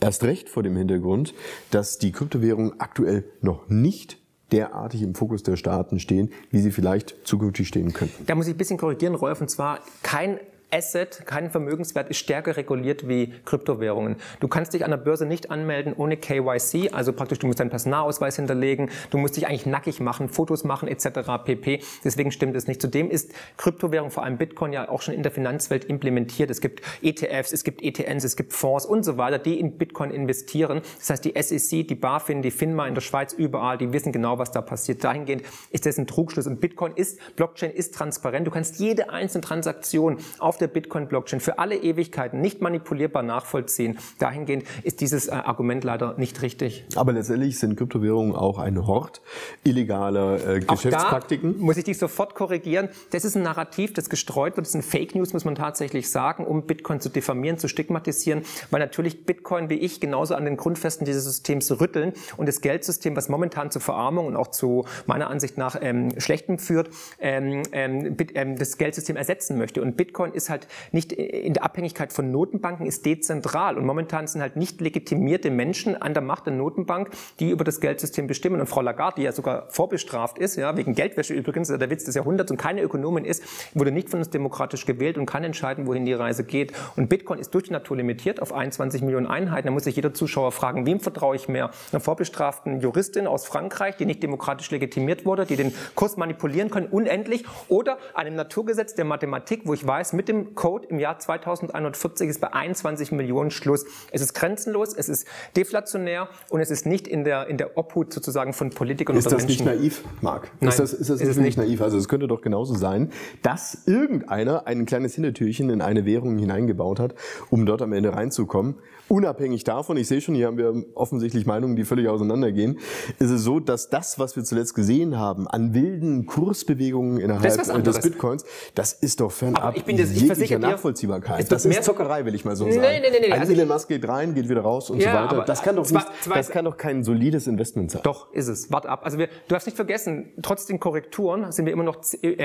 erst 0.03 0.23
recht 0.23 0.49
vor 0.49 0.63
dem 0.63 0.75
Hintergrund, 0.75 1.33
dass 1.71 1.97
die 1.97 2.11
Kryptowährungen 2.11 2.79
aktuell 2.79 3.23
noch 3.41 3.69
nicht 3.69 4.17
derartig 4.51 5.01
im 5.01 5.15
Fokus 5.15 5.41
der 5.41 5.55
Staaten 5.55 5.99
stehen, 5.99 6.31
wie 6.51 6.59
sie 6.59 6.71
vielleicht 6.71 7.15
zukünftig 7.23 7.67
stehen 7.67 7.93
könnten. 7.93 8.25
Da 8.27 8.35
muss 8.35 8.47
ich 8.47 8.53
ein 8.53 8.57
bisschen 8.57 8.77
korrigieren, 8.77 9.15
Rolf, 9.15 9.41
und 9.41 9.49
zwar 9.49 9.79
kein 10.03 10.39
Asset, 10.73 11.21
kein 11.27 11.51
Vermögenswert 11.51 12.09
ist 12.09 12.17
stärker 12.17 12.57
reguliert 12.57 13.07
wie 13.07 13.31
Kryptowährungen. 13.45 14.15
Du 14.39 14.47
kannst 14.47 14.73
dich 14.73 14.83
an 14.83 14.89
der 14.89 14.97
Börse 14.97 15.27
nicht 15.27 15.51
anmelden 15.51 15.93
ohne 15.93 16.17
KYC, 16.17 16.91
also 16.91 17.13
praktisch 17.13 17.37
du 17.37 17.45
musst 17.45 17.59
deinen 17.59 17.69
Personalausweis 17.69 18.37
hinterlegen, 18.37 18.89
du 19.11 19.19
musst 19.19 19.37
dich 19.37 19.45
eigentlich 19.45 19.67
nackig 19.67 19.99
machen, 19.99 20.29
Fotos 20.29 20.63
machen 20.63 20.87
etc. 20.87 21.19
pp. 21.45 21.83
Deswegen 22.03 22.31
stimmt 22.31 22.55
es 22.55 22.65
nicht. 22.67 22.81
Zudem 22.81 23.11
ist 23.11 23.33
Kryptowährung, 23.57 24.09
vor 24.09 24.23
allem 24.23 24.37
Bitcoin, 24.37 24.73
ja 24.73 24.89
auch 24.89 25.03
schon 25.03 25.13
in 25.13 25.21
der 25.21 25.31
Finanzwelt 25.31 25.85
implementiert. 25.85 26.49
Es 26.49 26.59
gibt 26.59 26.81
ETFs, 27.03 27.53
es 27.53 27.63
gibt 27.63 27.83
ETNs, 27.83 28.23
es 28.23 28.35
gibt 28.35 28.51
Fonds 28.51 28.87
und 28.87 29.03
so 29.03 29.17
weiter, 29.17 29.37
die 29.37 29.59
in 29.59 29.77
Bitcoin 29.77 30.09
investieren. 30.09 30.81
Das 30.97 31.11
heißt, 31.11 31.25
die 31.25 31.39
SEC, 31.39 31.87
die 31.87 31.95
BaFin, 31.95 32.41
die 32.41 32.49
FINMA 32.49 32.87
in 32.87 32.95
der 32.95 33.01
Schweiz, 33.01 33.33
überall, 33.33 33.77
die 33.77 33.93
wissen 33.93 34.11
genau, 34.11 34.39
was 34.39 34.51
da 34.51 34.61
passiert. 34.61 35.03
Dahingehend 35.03 35.43
ist 35.69 35.85
das 35.85 35.99
ein 35.99 36.07
Trugschluss. 36.07 36.47
Und 36.47 36.59
Bitcoin 36.59 36.93
ist, 36.95 37.19
Blockchain 37.35 37.69
ist 37.69 37.93
transparent. 37.93 38.47
Du 38.47 38.51
kannst 38.51 38.79
jede 38.79 39.11
einzelne 39.11 39.43
Transaktion 39.43 40.17
auf 40.39 40.57
der 40.57 40.62
der 40.63 40.67
Bitcoin-Blockchain 40.69 41.39
für 41.39 41.59
alle 41.59 41.75
Ewigkeiten 41.75 42.41
nicht 42.41 42.61
manipulierbar 42.61 43.21
nachvollziehen. 43.21 43.99
Dahingehend 44.17 44.63
ist 44.83 45.01
dieses 45.01 45.27
äh, 45.27 45.31
Argument 45.31 45.83
leider 45.83 46.15
nicht 46.17 46.41
richtig. 46.41 46.85
Aber 46.95 47.11
letztendlich 47.11 47.59
sind 47.59 47.75
Kryptowährungen 47.75 48.35
auch 48.35 48.57
ein 48.57 48.87
Hort 48.87 49.21
illegaler 49.63 50.47
äh, 50.47 50.59
Geschäftspraktiken. 50.61 51.59
muss 51.59 51.77
ich 51.77 51.83
dich 51.83 51.97
sofort 51.97 52.35
korrigieren. 52.35 52.89
Das 53.11 53.25
ist 53.25 53.35
ein 53.35 53.43
Narrativ, 53.43 53.93
das 53.93 54.09
gestreut 54.09 54.55
wird. 54.55 54.65
Das 54.65 54.73
ein 54.73 54.81
Fake 54.81 55.15
News, 55.15 55.33
muss 55.33 55.45
man 55.45 55.55
tatsächlich 55.55 56.09
sagen, 56.09 56.45
um 56.45 56.63
Bitcoin 56.63 57.01
zu 57.01 57.09
diffamieren, 57.09 57.57
zu 57.57 57.67
stigmatisieren, 57.67 58.43
weil 58.71 58.79
natürlich 58.79 59.25
Bitcoin 59.25 59.69
wie 59.69 59.75
ich 59.75 59.99
genauso 59.99 60.35
an 60.35 60.45
den 60.45 60.57
Grundfesten 60.57 61.05
dieses 61.05 61.25
Systems 61.25 61.71
rütteln 61.79 62.13
und 62.37 62.47
das 62.47 62.61
Geldsystem, 62.61 63.15
was 63.15 63.27
momentan 63.27 63.71
zur 63.71 63.81
Verarmung 63.81 64.27
und 64.27 64.35
auch 64.35 64.47
zu 64.47 64.85
meiner 65.05 65.29
Ansicht 65.29 65.57
nach 65.57 65.75
ähm, 65.81 66.19
Schlechtem 66.19 66.59
führt, 66.59 66.89
ähm, 67.19 67.63
ähm, 67.71 68.15
ähm 68.35 68.57
das 68.57 68.77
Geldsystem 68.77 69.17
ersetzen 69.17 69.57
möchte. 69.57 69.81
Und 69.81 69.97
Bitcoin 69.97 70.31
ist 70.33 70.49
halt 70.49 70.52
halt 70.53 70.67
nicht 70.91 71.11
in 71.11 71.53
der 71.53 71.63
Abhängigkeit 71.63 72.13
von 72.13 72.31
Notenbanken, 72.31 72.85
ist 72.85 73.05
dezentral. 73.05 73.77
Und 73.77 73.85
momentan 73.85 74.27
sind 74.27 74.41
halt 74.41 74.55
nicht 74.55 74.79
legitimierte 74.79 75.51
Menschen 75.51 76.01
an 76.01 76.13
der 76.13 76.23
Macht 76.23 76.45
der 76.45 76.53
Notenbank, 76.53 77.09
die 77.39 77.49
über 77.49 77.63
das 77.63 77.81
Geldsystem 77.81 78.27
bestimmen. 78.27 78.61
Und 78.61 78.67
Frau 78.67 78.81
Lagarde, 78.81 79.15
die 79.17 79.23
ja 79.23 79.31
sogar 79.31 79.69
vorbestraft 79.69 80.37
ist, 80.37 80.55
ja, 80.55 80.77
wegen 80.77 80.95
Geldwäsche 80.95 81.33
übrigens, 81.33 81.67
der 81.67 81.89
Witz 81.89 82.05
des 82.05 82.15
Jahrhunderts 82.15 82.51
und 82.51 82.57
keine 82.57 82.81
Ökonomin 82.81 83.25
ist, 83.25 83.43
wurde 83.73 83.91
nicht 83.91 84.09
von 84.09 84.19
uns 84.19 84.29
demokratisch 84.29 84.85
gewählt 84.85 85.17
und 85.17 85.25
kann 85.25 85.43
entscheiden, 85.43 85.87
wohin 85.87 86.05
die 86.05 86.13
Reise 86.13 86.43
geht. 86.43 86.73
Und 86.95 87.09
Bitcoin 87.09 87.39
ist 87.39 87.53
durch 87.53 87.65
die 87.65 87.71
Natur 87.71 87.97
limitiert 87.97 88.41
auf 88.41 88.53
21 88.53 89.01
Millionen 89.01 89.27
Einheiten. 89.27 89.67
Da 89.67 89.71
muss 89.71 89.83
sich 89.83 89.95
jeder 89.95 90.13
Zuschauer 90.13 90.51
fragen, 90.51 90.85
wem 90.85 90.99
vertraue 90.99 91.35
ich 91.35 91.47
mehr? 91.47 91.71
Einer 91.91 91.99
vorbestraften 91.99 92.79
Juristin 92.79 93.27
aus 93.27 93.45
Frankreich, 93.45 93.97
die 93.97 94.05
nicht 94.05 94.21
demokratisch 94.23 94.69
legitimiert 94.71 95.25
wurde, 95.25 95.45
die 95.45 95.55
den 95.55 95.73
Kurs 95.95 96.17
manipulieren 96.17 96.69
können, 96.69 96.87
unendlich, 96.87 97.45
oder 97.67 97.97
einem 98.13 98.35
Naturgesetz 98.35 98.95
der 98.95 99.05
Mathematik, 99.05 99.61
wo 99.65 99.73
ich 99.73 99.85
weiß, 99.85 100.13
mit 100.13 100.27
dem 100.27 100.32
Code 100.55 100.87
im 100.87 100.99
Jahr 100.99 101.19
2140 101.19 102.29
ist 102.29 102.41
bei 102.41 102.53
21 102.53 103.11
Millionen 103.11 103.51
Schluss. 103.51 103.85
Es 104.11 104.21
ist 104.21 104.33
grenzenlos, 104.33 104.93
es 104.93 105.09
ist 105.09 105.27
deflationär 105.55 106.29
und 106.49 106.61
es 106.61 106.71
ist 106.71 106.85
nicht 106.85 107.07
in 107.07 107.23
der, 107.23 107.47
in 107.47 107.57
der 107.57 107.77
Obhut 107.77 108.13
sozusagen 108.13 108.53
von 108.53 108.69
Politikern 108.69 109.15
ist 109.15 109.27
oder 109.27 109.37
Menschen. 109.37 109.49
Ist 109.51 109.59
das 109.59 109.65
nicht 109.67 109.81
naiv, 109.81 110.03
Marc? 110.21 110.49
Nein, 110.59 110.69
ist 110.69 110.79
das, 110.79 110.93
ist 110.93 111.09
das 111.09 111.21
ist 111.21 111.37
nicht 111.37 111.57
naiv? 111.57 111.81
Also 111.81 111.97
es 111.97 112.07
könnte 112.07 112.27
doch 112.27 112.41
genauso 112.41 112.75
sein, 112.75 113.11
dass 113.41 113.83
irgendeiner 113.85 114.67
ein 114.67 114.85
kleines 114.85 115.15
Hintertürchen 115.15 115.69
in 115.69 115.81
eine 115.81 116.05
Währung 116.05 116.37
hineingebaut 116.37 116.99
hat, 116.99 117.15
um 117.49 117.65
dort 117.65 117.81
am 117.81 117.93
Ende 117.93 118.13
reinzukommen. 118.13 118.75
Unabhängig 119.09 119.63
davon, 119.63 119.97
ich 119.97 120.07
sehe 120.07 120.21
schon, 120.21 120.35
hier 120.35 120.47
haben 120.47 120.57
wir 120.57 120.85
offensichtlich 120.95 121.45
Meinungen, 121.45 121.75
die 121.75 121.83
völlig 121.83 122.07
auseinandergehen, 122.07 122.79
ist 123.19 123.29
es 123.29 123.43
so, 123.43 123.59
dass 123.59 123.89
das, 123.89 124.17
was 124.17 124.35
wir 124.35 124.43
zuletzt 124.43 124.75
gesehen 124.75 125.19
haben, 125.19 125.47
an 125.47 125.73
wilden 125.73 126.25
Kursbewegungen 126.25 127.19
innerhalb 127.19 127.83
des 127.83 127.99
Bitcoins, 127.99 128.45
das 128.75 128.93
ist 128.93 129.19
doch 129.19 129.31
fernab 129.31 129.75
ich 129.75 129.83
bin 129.83 129.97
das, 129.97 130.11
ich 130.11 130.21
jeglicher 130.21 130.59
Nachvollziehbarkeit. 130.59 131.51
Das 131.51 131.65
ist 131.65 131.83
Zockerei, 131.83 132.25
will 132.25 132.35
ich 132.35 132.45
mal 132.45 132.55
so 132.55 132.65
sagen. 132.65 132.79
Nee, 132.79 132.99
nee, 132.99 133.09
nee, 133.11 133.27
nee. 133.27 133.31
Ein 133.31 133.41
also 133.41 133.53
Elon 133.53 133.67
Musk 133.67 133.87
geht 133.89 134.07
rein, 134.07 134.33
geht 134.33 134.49
wieder 134.49 134.61
raus 134.61 134.89
und 134.89 135.01
ja, 135.01 135.29
so 135.29 135.35
weiter. 135.35 135.45
Das 135.45 135.61
kann 135.61 135.75
doch 135.75 135.89
nicht, 135.89 136.07
zwei, 136.21 136.35
das 136.35 136.49
kann 136.49 136.65
doch 136.65 136.77
kein 136.77 137.03
solides 137.03 137.47
Investment 137.47 137.91
sein. 137.91 138.01
Doch, 138.03 138.31
ist 138.33 138.47
es. 138.47 138.71
Wart 138.71 138.85
ab. 138.85 139.01
Also 139.03 139.17
wir, 139.17 139.27
du 139.27 139.33
darfst 139.49 139.67
nicht 139.67 139.75
vergessen, 139.75 140.31
trotz 140.41 140.65
den 140.65 140.79
Korrekturen 140.79 141.51
sind 141.51 141.65
wir 141.65 141.73
immer 141.73 141.83
noch, 141.83 141.97
äh, 142.21 142.37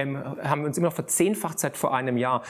haben 0.42 0.62
wir 0.62 0.66
uns 0.66 0.78
immer 0.78 0.88
noch 0.88 0.94
verzehnfacht 0.94 1.58
seit 1.58 1.76
vor 1.76 1.94
einem 1.94 2.16
Jahr. 2.16 2.42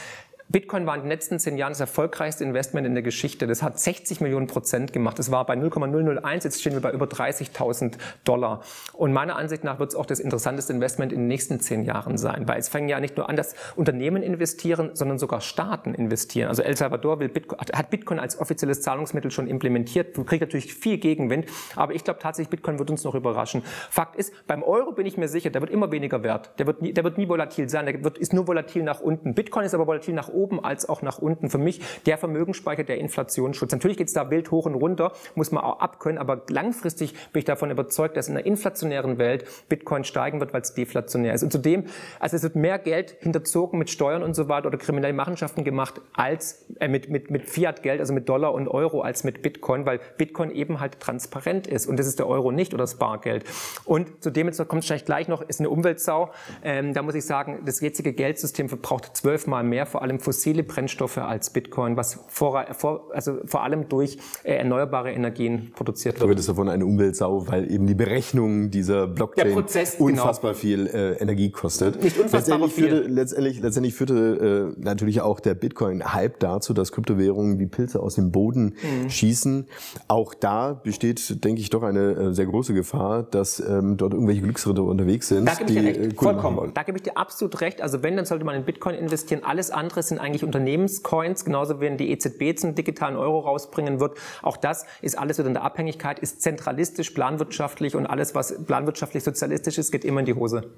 Bitcoin 0.51 0.87
war 0.87 0.95
in 0.95 1.03
den 1.03 1.11
letzten 1.11 1.39
zehn 1.39 1.59
Jahren 1.59 1.73
das 1.73 1.81
erfolgreichste 1.81 2.43
Investment 2.43 2.87
in 2.87 2.95
der 2.95 3.03
Geschichte. 3.03 3.47
Das 3.47 3.63
hat 3.63 3.79
60 3.79 4.23
Millionen 4.23 4.47
Prozent 4.47 4.95
gemacht. 4.95 5.19
Das 5.19 5.31
war 5.31 5.45
bei 5.45 5.55
0,001, 5.57 6.45
jetzt 6.45 6.63
stehen 6.63 6.73
wir 6.73 6.81
bei 6.81 6.91
über 6.91 7.05
30.000 7.05 7.99
Dollar. 8.25 8.63
Und 8.95 9.13
meiner 9.13 9.37
Ansicht 9.37 9.63
nach 9.63 9.79
wird 9.79 9.91
es 9.91 9.95
auch 9.95 10.07
das 10.07 10.21
interessanteste 10.21 10.73
Investment 10.73 11.13
in 11.13 11.21
den 11.21 11.29
nächsten 11.29 11.61
zehn 11.61 11.85
Jahren 11.85 12.17
sein, 12.17 12.49
weil 12.49 12.59
es 12.59 12.71
fängt 12.71 12.89
ja 12.89 12.99
nicht 12.99 13.19
nur 13.19 13.29
an, 13.29 13.37
dass 13.37 13.55
Unternehmen 13.77 14.23
investieren, 14.23 14.93
sondern 14.95 15.19
sogar 15.19 15.43
Staaten 15.43 15.93
investieren. 15.93 16.49
Also 16.49 16.63
El 16.63 16.79
Salvador 16.79 17.21
will 17.21 17.29
Bitcoin, 17.29 17.59
hat 17.61 17.91
Bitcoin 17.91 18.19
als 18.19 18.41
offizielles 18.41 18.81
Zahlungsmittel 18.81 19.31
schon 19.31 19.49
implementiert. 19.49 20.17
Du 20.17 20.25
kriegst 20.25 20.41
natürlich 20.41 20.73
viel 20.73 20.97
Gegenwind, 20.97 21.45
aber 21.77 21.95
ich 21.95 22.05
glaube 22.05 22.21
tatsächlich, 22.21 22.49
Bitcoin 22.49 22.79
wird 22.79 22.91
uns 22.91 23.05
noch 23.05 23.15
überraschen. 23.15 23.63
Fakt 23.91 24.17
ist, 24.17 24.33
beim 24.47 24.63
Euro 24.63 24.93
bin 24.93 25.05
ich 25.05 25.19
mir 25.19 25.29
sicher, 25.29 25.51
der 25.51 25.61
wird 25.61 25.71
immer 25.71 25.93
weniger 25.93 26.23
wert. 26.23 26.59
Der 26.59 26.67
wird 26.67 26.81
nie, 26.81 26.95
der 26.95 27.05
wird 27.05 27.19
nie 27.19 27.29
volatil 27.29 27.69
sein. 27.69 27.85
Der 27.85 28.03
wird, 28.03 28.17
ist 28.17 28.33
nur 28.33 28.47
volatil 28.47 28.83
nach 28.83 29.01
unten. 29.01 29.35
Bitcoin 29.35 29.67
ist 29.67 29.75
aber 29.75 29.87
volatil 29.87 30.15
nach 30.15 30.29
oben 30.29 30.38
oben 30.39 30.65
als 30.65 30.89
auch 30.89 31.03
nach 31.03 31.19
unten. 31.19 31.51
Für 31.51 31.59
mich 31.59 31.81
der 32.07 32.17
Vermögensspeicher, 32.17 32.85
der 32.85 32.99
Inflationsschutz. 32.99 33.73
Natürlich 33.73 33.97
geht 33.97 34.07
es 34.07 34.15
da 34.15 34.31
wild 34.31 34.51
hoch 34.51 34.67
und 34.67 34.75
runter, 34.75 35.13
muss 35.35 35.51
man 35.51 35.65
auch 35.65 35.81
abkönnen, 35.81 36.19
aber 36.19 36.43
langfristig 36.49 37.15
bin 37.33 37.41
ich 37.41 37.45
davon 37.45 37.71
überzeugt, 37.71 38.17
dass 38.17 38.29
in 38.29 38.37
einer 38.37 38.47
inflationären 38.47 39.19
Welt 39.19 39.45
Bitcoin 39.69 40.05
steigen 40.05 40.41
wird, 40.41 40.53
weil 40.53 40.63
es 40.63 40.75
deflationär 40.75 41.35
ist. 41.35 41.43
Und 41.43 41.53
zudem, 41.53 41.85
also 42.21 42.37
es 42.37 42.43
wird 42.43 42.57
mehr 42.57 42.79
Geld 42.79 43.17
hinterzogen 43.21 43.79
mit 43.79 43.91
Steuern 43.91 44.23
und 44.23 44.35
so 44.35 44.49
weiter 44.49 44.69
oder 44.69 44.79
kriminelle 44.79 45.13
Machenschaften 45.13 45.65
gemacht 45.65 46.01
als 46.15 46.67
äh, 46.81 46.89
mit, 46.89 47.11
mit, 47.11 47.31
mit 47.31 47.49
Fiat-Geld, 47.49 48.01
also 48.01 48.15
mit 48.15 48.29
Dollar 48.29 48.55
und 48.55 48.69
Euro, 48.69 49.01
als 49.01 49.25
mit 49.25 49.43
Bitcoin, 49.43 49.85
weil 49.85 50.01
Bitcoin 50.17 50.51
eben 50.51 50.81
halt 50.81 51.01
transparent 51.01 51.67
ist 51.67 51.87
und 51.87 51.99
das 51.99 52.07
ist 52.07 52.19
der 52.19 52.29
Euro 52.29 52.53
nicht 52.53 52.75
oder 52.75 52.85
das 52.85 52.97
Bargeld. 52.97 53.45
Und 53.85 54.23
zudem, 54.23 54.47
jetzt 54.47 54.59
kommt 54.69 54.83
es 54.83 54.87
vielleicht 54.87 55.07
gleich 55.07 55.29
noch, 55.29 55.43
ist 55.43 55.61
eine 55.61 55.71
Umweltsau. 55.71 56.31
Ähm, 56.63 56.95
da 56.95 57.03
muss 57.03 57.15
ich 57.15 57.25
sagen, 57.25 57.61
das 57.65 57.81
jetzige 57.81 58.13
Geldsystem 58.13 58.69
verbraucht 58.69 59.17
zwölfmal 59.17 59.65
mehr, 59.65 59.87
vor 59.87 60.03
allem 60.03 60.21
fossile 60.29 60.63
Brennstoffe 60.63 61.17
als 61.17 61.49
Bitcoin, 61.49 61.97
was 61.97 62.21
vor, 62.29 62.67
vor, 62.73 63.07
also 63.15 63.39
vor 63.47 63.63
allem 63.63 63.89
durch 63.89 64.19
äh, 64.43 64.57
erneuerbare 64.57 65.11
Energien 65.11 65.73
produziert 65.75 66.17
wird. 66.17 66.25
Du 66.25 66.29
redest 66.29 66.51
davon 66.51 66.69
eine 66.69 66.85
Umweltsau, 66.85 67.49
weil 67.49 67.73
eben 67.73 67.87
die 67.87 67.95
Berechnung 67.95 68.71
dieser 68.71 69.07
Blockchain 69.07 69.55
Prozess, 69.55 69.97
genau. 69.97 70.11
unfassbar 70.11 70.53
genau. 70.53 70.61
viel 70.61 70.87
äh, 70.89 71.13
Energie 71.15 71.51
kostet. 71.51 72.03
Nicht 72.03 72.19
unfassbar 72.19 72.59
letztendlich 72.59 72.73
viel. 72.75 72.89
Führte, 72.89 73.09
letztendlich, 73.09 73.61
letztendlich 73.63 73.95
führte 73.95 74.75
äh, 74.77 74.81
natürlich 74.83 75.23
auch 75.23 75.41
der 75.41 75.55
Bitcoin-Hype 75.55 76.39
dazu, 76.41 76.75
dass 76.75 76.93
Kryptowährungen 76.93 77.59
wie 77.59 77.67
Pilze 77.67 77.99
aus 78.01 78.17
dem 78.17 78.31
Boden 78.31 78.75
mhm. 78.83 79.09
schießen. 79.09 79.67
Auch 80.09 80.35
da 80.35 80.75
besteht, 80.75 81.43
denke 81.43 81.63
ich, 81.63 81.71
doch 81.71 81.85
eine 81.85 82.11
äh, 82.11 82.35
sehr 82.35 82.45
große 82.45 82.75
Gefahr, 82.75 83.23
dass 83.23 83.61
ähm, 83.61 83.97
dort 83.97 84.13
irgendwelche 84.13 84.43
Glücksritter 84.43 84.83
unterwegs 84.83 85.29
sind. 85.29 85.49
Da 85.49 85.55
gebe 85.55 85.71
ich 85.71 85.79
dir 85.79 85.85
recht. 85.85 86.01
Äh, 86.01 86.15
Vollkommen. 86.15 86.73
Da 86.75 86.83
gebe 86.83 86.99
ich 86.99 87.03
dir 87.03 87.17
absolut 87.17 87.63
recht. 87.63 87.81
Also 87.81 88.03
wenn, 88.03 88.15
dann 88.15 88.27
sollte 88.27 88.45
man 88.45 88.55
in 88.55 88.65
Bitcoin 88.65 88.95
investieren. 88.95 89.41
Alles 89.43 89.71
andere 89.71 90.03
sind 90.03 90.18
eigentlich 90.19 90.45
Unternehmenscoins, 90.45 91.45
genauso 91.45 91.81
wenn 91.81 91.97
die 91.97 92.11
EZB 92.11 92.65
einen 92.65 92.75
digitalen 92.75 93.17
Euro 93.17 93.41
rausbringen 93.41 94.01
wird. 94.01 94.19
Auch 94.43 94.57
das 94.57 94.87
ist 95.03 95.19
alles 95.19 95.39
wieder 95.39 95.49
in 95.49 95.55
der 95.55 95.65
Abhängigkeit, 95.65 96.19
ist 96.19 96.43
zentralistisch, 96.43 97.11
planwirtschaftlich 97.11 97.97
und 97.97 98.07
alles, 98.07 98.35
was 98.35 98.65
planwirtschaftlich 98.65 99.25
sozialistisch 99.25 99.79
ist, 99.79 99.93
geht 99.93 100.05
immer 100.05 100.21
in 100.21 100.27
die 100.27 100.35
Hose. 100.35 100.71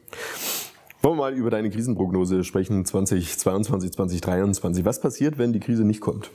Wollen 1.02 1.16
wir 1.16 1.22
mal 1.22 1.34
über 1.34 1.48
deine 1.48 1.70
Krisenprognose 1.70 2.44
sprechen, 2.44 2.84
2022, 2.84 3.92
2023. 3.92 4.84
Was 4.84 5.00
passiert, 5.00 5.38
wenn 5.38 5.52
die 5.52 5.60
Krise 5.60 5.84
nicht 5.84 6.00
kommt? 6.00 6.30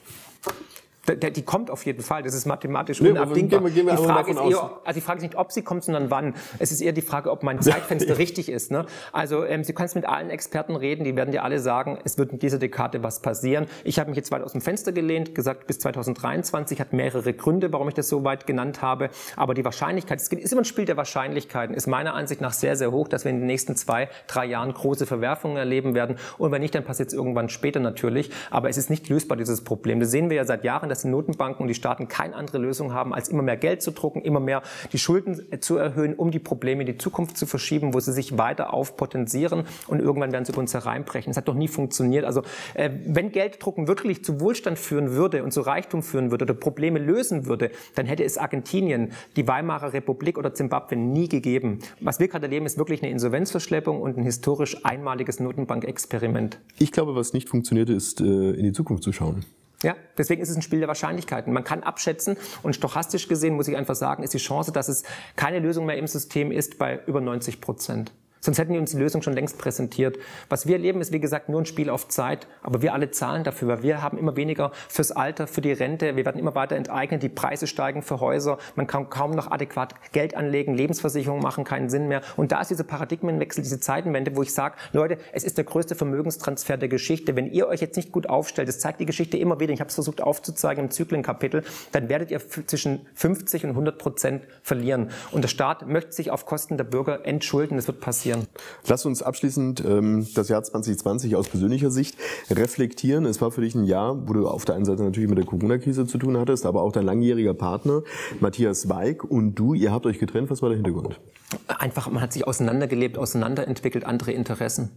Die 1.07 1.43
kommt 1.43 1.69
auf 1.69 1.85
jeden 1.85 2.01
Fall, 2.01 2.23
das 2.23 2.33
ist 2.33 2.45
mathematisch 2.45 2.99
nee, 2.99 3.09
unabdingbar. 3.09 3.59
Gehen 3.59 3.65
wir, 3.65 3.71
gehen 3.71 3.85
wir 3.85 3.95
die, 3.95 4.03
Frage 4.03 4.31
ist 4.31 4.37
eher, 4.37 4.79
also 4.83 4.99
die 4.99 5.05
Frage 5.05 5.17
ist 5.19 5.23
nicht, 5.23 5.35
ob 5.35 5.51
sie 5.51 5.61
kommt, 5.61 5.83
sondern 5.83 6.09
wann. 6.09 6.33
Es 6.57 6.71
ist 6.71 6.81
eher 6.81 6.93
die 6.93 7.01
Frage, 7.01 7.31
ob 7.31 7.43
mein 7.43 7.61
Zeitfenster 7.65 8.17
richtig 8.17 8.49
ist. 8.49 8.71
Ne? 8.71 8.85
Also 9.11 9.45
ähm, 9.45 9.63
Sie 9.63 9.73
können 9.73 9.89
mit 9.93 10.05
allen 10.05 10.29
Experten 10.29 10.75
reden, 10.75 11.03
die 11.03 11.15
werden 11.15 11.31
dir 11.31 11.43
alle 11.43 11.59
sagen, 11.59 11.99
es 12.03 12.17
wird 12.17 12.31
in 12.31 12.39
dieser 12.39 12.57
Dekade 12.57 13.03
was 13.03 13.21
passieren. 13.21 13.67
Ich 13.83 13.99
habe 13.99 14.09
mich 14.09 14.17
jetzt 14.17 14.31
weit 14.31 14.41
aus 14.41 14.53
dem 14.53 14.61
Fenster 14.61 14.91
gelehnt, 14.91 15.35
gesagt, 15.35 15.67
bis 15.67 15.79
2023 15.79 16.79
hat 16.79 16.91
mehrere 16.91 17.33
Gründe, 17.33 17.71
warum 17.71 17.87
ich 17.87 17.93
das 17.93 18.09
so 18.09 18.23
weit 18.23 18.47
genannt 18.47 18.81
habe. 18.81 19.09
Aber 19.35 19.53
die 19.53 19.63
Wahrscheinlichkeit, 19.63 20.19
es 20.19 20.27
ist 20.27 20.51
immer 20.51 20.61
ein 20.61 20.65
Spiel 20.65 20.85
der 20.85 20.97
Wahrscheinlichkeiten, 20.97 21.75
ist 21.75 21.87
meiner 21.87 22.15
Ansicht 22.15 22.41
nach 22.41 22.53
sehr, 22.53 22.75
sehr 22.75 22.91
hoch, 22.91 23.07
dass 23.07 23.25
wir 23.25 23.31
in 23.31 23.39
den 23.39 23.47
nächsten 23.47 23.75
zwei, 23.75 24.09
drei 24.27 24.45
Jahren 24.45 24.73
große 24.73 25.05
Verwerfungen 25.05 25.57
erleben 25.57 25.93
werden. 25.93 26.17
Und 26.37 26.51
wenn 26.51 26.61
nicht, 26.61 26.73
dann 26.73 26.83
passiert 26.83 27.09
es 27.09 27.13
irgendwann 27.13 27.49
später 27.49 27.79
natürlich. 27.79 28.31
Aber 28.49 28.69
es 28.69 28.77
ist 28.77 28.89
nicht 28.89 29.07
lösbar, 29.09 29.37
dieses 29.37 29.63
Problem. 29.63 29.99
Das 29.99 30.11
sehen 30.11 30.29
wir 30.29 30.37
ja 30.37 30.45
seit 30.45 30.63
Jahren, 30.63 30.89
dass 30.95 31.01
die 31.01 31.09
Notenbanken 31.09 31.61
und 31.61 31.67
die 31.67 31.75
Staaten 31.75 32.07
keine 32.07 32.35
andere 32.35 32.57
Lösung 32.57 32.93
haben, 32.93 33.13
als 33.13 33.27
immer 33.27 33.43
mehr 33.43 33.57
Geld 33.57 33.81
zu 33.81 33.91
drucken, 33.91 34.21
immer 34.21 34.39
mehr 34.39 34.61
die 34.93 34.97
Schulden 34.97 35.41
zu 35.59 35.77
erhöhen, 35.77 36.15
um 36.15 36.31
die 36.31 36.39
Probleme 36.39 36.81
in 36.81 36.87
die 36.87 36.97
Zukunft 36.97 37.37
zu 37.37 37.45
verschieben, 37.45 37.93
wo 37.93 37.99
sie 37.99 38.13
sich 38.13 38.37
weiter 38.37 38.73
aufpotenzieren 38.73 39.65
und 39.87 39.99
irgendwann 39.99 40.31
werden 40.31 40.45
sie 40.45 40.53
uns 40.53 40.73
hereinbrechen. 40.73 41.31
Das 41.31 41.37
hat 41.37 41.47
doch 41.49 41.53
nie 41.53 41.67
funktioniert. 41.67 42.23
Also 42.23 42.43
äh, 42.75 42.89
wenn 43.05 43.31
Gelddrucken 43.31 43.87
wirklich 43.87 44.23
zu 44.23 44.39
Wohlstand 44.39 44.79
führen 44.79 45.11
würde 45.11 45.43
und 45.43 45.51
zu 45.51 45.61
Reichtum 45.61 46.01
führen 46.01 46.31
würde 46.31 46.45
oder 46.45 46.53
Probleme 46.53 46.99
lösen 46.99 47.45
würde, 47.45 47.71
dann 47.95 48.05
hätte 48.05 48.23
es 48.23 48.37
Argentinien, 48.37 49.11
die 49.35 49.47
Weimarer 49.47 49.91
Republik 49.91 50.37
oder 50.37 50.53
Zimbabwe 50.53 50.95
nie 50.95 51.27
gegeben. 51.27 51.79
Was 51.99 52.19
wir 52.19 52.29
gerade 52.29 52.45
erleben, 52.45 52.65
ist 52.65 52.77
wirklich 52.77 53.03
eine 53.03 53.11
Insolvenzverschleppung 53.11 54.01
und 54.01 54.17
ein 54.17 54.23
historisch 54.23 54.85
einmaliges 54.85 55.41
Notenbankexperiment. 55.41 56.59
Ich 56.79 56.93
glaube, 56.93 57.15
was 57.15 57.33
nicht 57.33 57.49
funktioniert, 57.49 57.89
ist 57.89 58.21
äh, 58.21 58.23
in 58.23 58.63
die 58.63 58.71
Zukunft 58.71 59.03
zu 59.03 59.11
schauen. 59.11 59.43
Ja, 59.83 59.95
deswegen 60.17 60.41
ist 60.41 60.49
es 60.49 60.55
ein 60.55 60.61
Spiel 60.61 60.79
der 60.79 60.87
Wahrscheinlichkeiten. 60.87 61.53
Man 61.53 61.63
kann 61.63 61.83
abschätzen 61.83 62.37
und 62.63 62.75
stochastisch 62.75 63.27
gesehen, 63.27 63.55
muss 63.55 63.67
ich 63.67 63.75
einfach 63.75 63.95
sagen, 63.95 64.23
ist 64.23 64.33
die 64.33 64.39
Chance, 64.39 64.71
dass 64.71 64.87
es 64.87 65.03
keine 65.35 65.59
Lösung 65.59 65.85
mehr 65.85 65.97
im 65.97 66.07
System 66.07 66.51
ist, 66.51 66.77
bei 66.77 66.99
über 67.05 67.21
90 67.21 67.61
Prozent. 67.61 68.13
Sonst 68.45 68.59
hätten 68.59 68.73
die 68.73 68.79
uns 68.79 68.91
die 68.91 68.97
Lösung 68.97 69.23
schon 69.23 69.33
längst 69.33 69.57
präsentiert. 69.57 70.19
Was 70.49 70.67
wir 70.67 70.75
erleben, 70.75 71.01
ist 71.01 71.11
wie 71.11 71.19
gesagt 71.19 71.49
nur 71.49 71.59
ein 71.59 71.65
Spiel 71.65 71.89
auf 71.89 72.09
Zeit, 72.09 72.45
aber 72.61 72.83
wir 72.83 72.93
alle 72.93 73.09
zahlen 73.09 73.43
dafür, 73.43 73.67
weil 73.69 73.81
wir 73.81 74.03
haben 74.03 74.19
immer 74.19 74.35
weniger 74.35 74.71
fürs 74.87 75.11
Alter, 75.11 75.47
für 75.47 75.61
die 75.61 75.71
Rente, 75.71 76.15
wir 76.15 76.25
werden 76.25 76.37
immer 76.37 76.53
weiter 76.53 76.75
enteignet, 76.75 77.23
die 77.23 77.29
Preise 77.29 77.65
steigen 77.65 78.03
für 78.03 78.19
Häuser, 78.19 78.59
man 78.75 78.85
kann 78.85 79.09
kaum 79.09 79.31
noch 79.31 79.49
adäquat 79.49 79.95
Geld 80.11 80.37
anlegen, 80.37 80.75
Lebensversicherungen 80.75 81.41
machen 81.41 81.63
keinen 81.63 81.89
Sinn 81.89 82.07
mehr. 82.07 82.21
Und 82.37 82.51
da 82.51 82.61
ist 82.61 82.69
dieser 82.69 82.83
Paradigmenwechsel, 82.83 83.63
diese 83.63 83.79
Zeitenwende, 83.79 84.35
wo 84.35 84.43
ich 84.43 84.53
sage, 84.53 84.75
Leute, 84.93 85.17
es 85.33 85.43
ist 85.43 85.57
der 85.57 85.65
größte 85.65 85.95
Vermögenstransfer 85.95 86.77
der 86.77 86.89
Geschichte. 86.89 87.35
Wenn 87.35 87.47
ihr 87.51 87.67
euch 87.67 87.81
jetzt 87.81 87.95
nicht 87.95 88.11
gut 88.11 88.29
aufstellt, 88.29 88.67
das 88.67 88.77
zeigt 88.77 88.99
die 88.99 89.07
Geschichte 89.07 89.37
immer 89.37 89.59
wieder, 89.59 89.73
ich 89.73 89.79
habe 89.79 89.87
es 89.87 89.95
versucht 89.95 90.21
aufzuzeigen 90.21 90.83
im 90.83 90.91
Zyklenkapitel, 90.91 91.63
dann 91.93 92.09
werdet 92.09 92.29
ihr 92.29 92.47
zwischen 92.47 93.07
50 93.15 93.63
und 93.63 93.69
100 93.71 93.97
Prozent 93.97 94.43
verlieren. 94.61 95.09
Und 95.31 95.41
der 95.41 95.49
Staat 95.49 95.87
möchte 95.87 96.11
sich 96.11 96.29
auf 96.29 96.45
Kosten 96.45 96.77
der 96.77 96.83
Bürger 96.83 97.25
entschulden, 97.25 97.77
das 97.77 97.87
wird 97.87 98.01
passieren 98.01 98.34
reflektieren? 98.35 98.47
Lass 98.87 99.05
uns 99.05 99.23
abschließend 99.23 99.83
ähm, 99.85 100.27
das 100.35 100.49
Jahr 100.49 100.63
2020 100.63 101.35
aus 101.35 101.47
persönlicher 101.49 101.91
Sicht 101.91 102.17
reflektieren. 102.49 103.25
Es 103.25 103.41
war 103.41 103.51
für 103.51 103.61
dich 103.61 103.75
ein 103.75 103.85
Jahr, 103.85 104.27
wo 104.27 104.33
du 104.33 104.47
auf 104.47 104.65
der 104.65 104.75
einen 104.75 104.85
Seite 104.85 105.03
natürlich 105.03 105.29
mit 105.29 105.37
der 105.37 105.45
Corona-Krise 105.45 106.05
zu 106.05 106.17
tun 106.17 106.37
hattest, 106.37 106.65
aber 106.65 106.81
auch 106.81 106.91
dein 106.91 107.05
langjähriger 107.05 107.53
Partner 107.53 108.03
Matthias 108.39 108.89
Weig 108.89 109.23
und 109.23 109.55
du, 109.55 109.73
ihr 109.73 109.91
habt 109.91 110.05
euch 110.05 110.19
getrennt. 110.19 110.49
Was 110.49 110.61
war 110.61 110.69
der 110.69 110.77
Hintergrund? 110.77 111.19
Einfach, 111.67 112.09
man 112.09 112.21
hat 112.21 112.33
sich 112.33 112.47
auseinandergelebt, 112.47 113.17
auseinanderentwickelt, 113.17 114.05
andere 114.05 114.31
Interessen. 114.31 114.89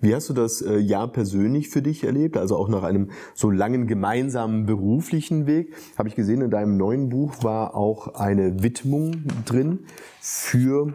Wie 0.00 0.14
hast 0.14 0.28
du 0.28 0.32
das 0.32 0.62
äh, 0.62 0.78
Jahr 0.78 1.08
persönlich 1.08 1.70
für 1.70 1.82
dich 1.82 2.04
erlebt? 2.04 2.36
Also 2.36 2.56
auch 2.56 2.68
nach 2.68 2.84
einem 2.84 3.10
so 3.34 3.50
langen 3.50 3.88
gemeinsamen 3.88 4.64
beruflichen 4.64 5.46
Weg. 5.46 5.74
Habe 5.96 6.08
ich 6.08 6.14
gesehen, 6.14 6.40
in 6.40 6.50
deinem 6.50 6.76
neuen 6.76 7.08
Buch 7.08 7.42
war 7.42 7.74
auch 7.74 8.14
eine 8.14 8.62
Widmung 8.62 9.24
drin 9.44 9.80
für 10.20 10.94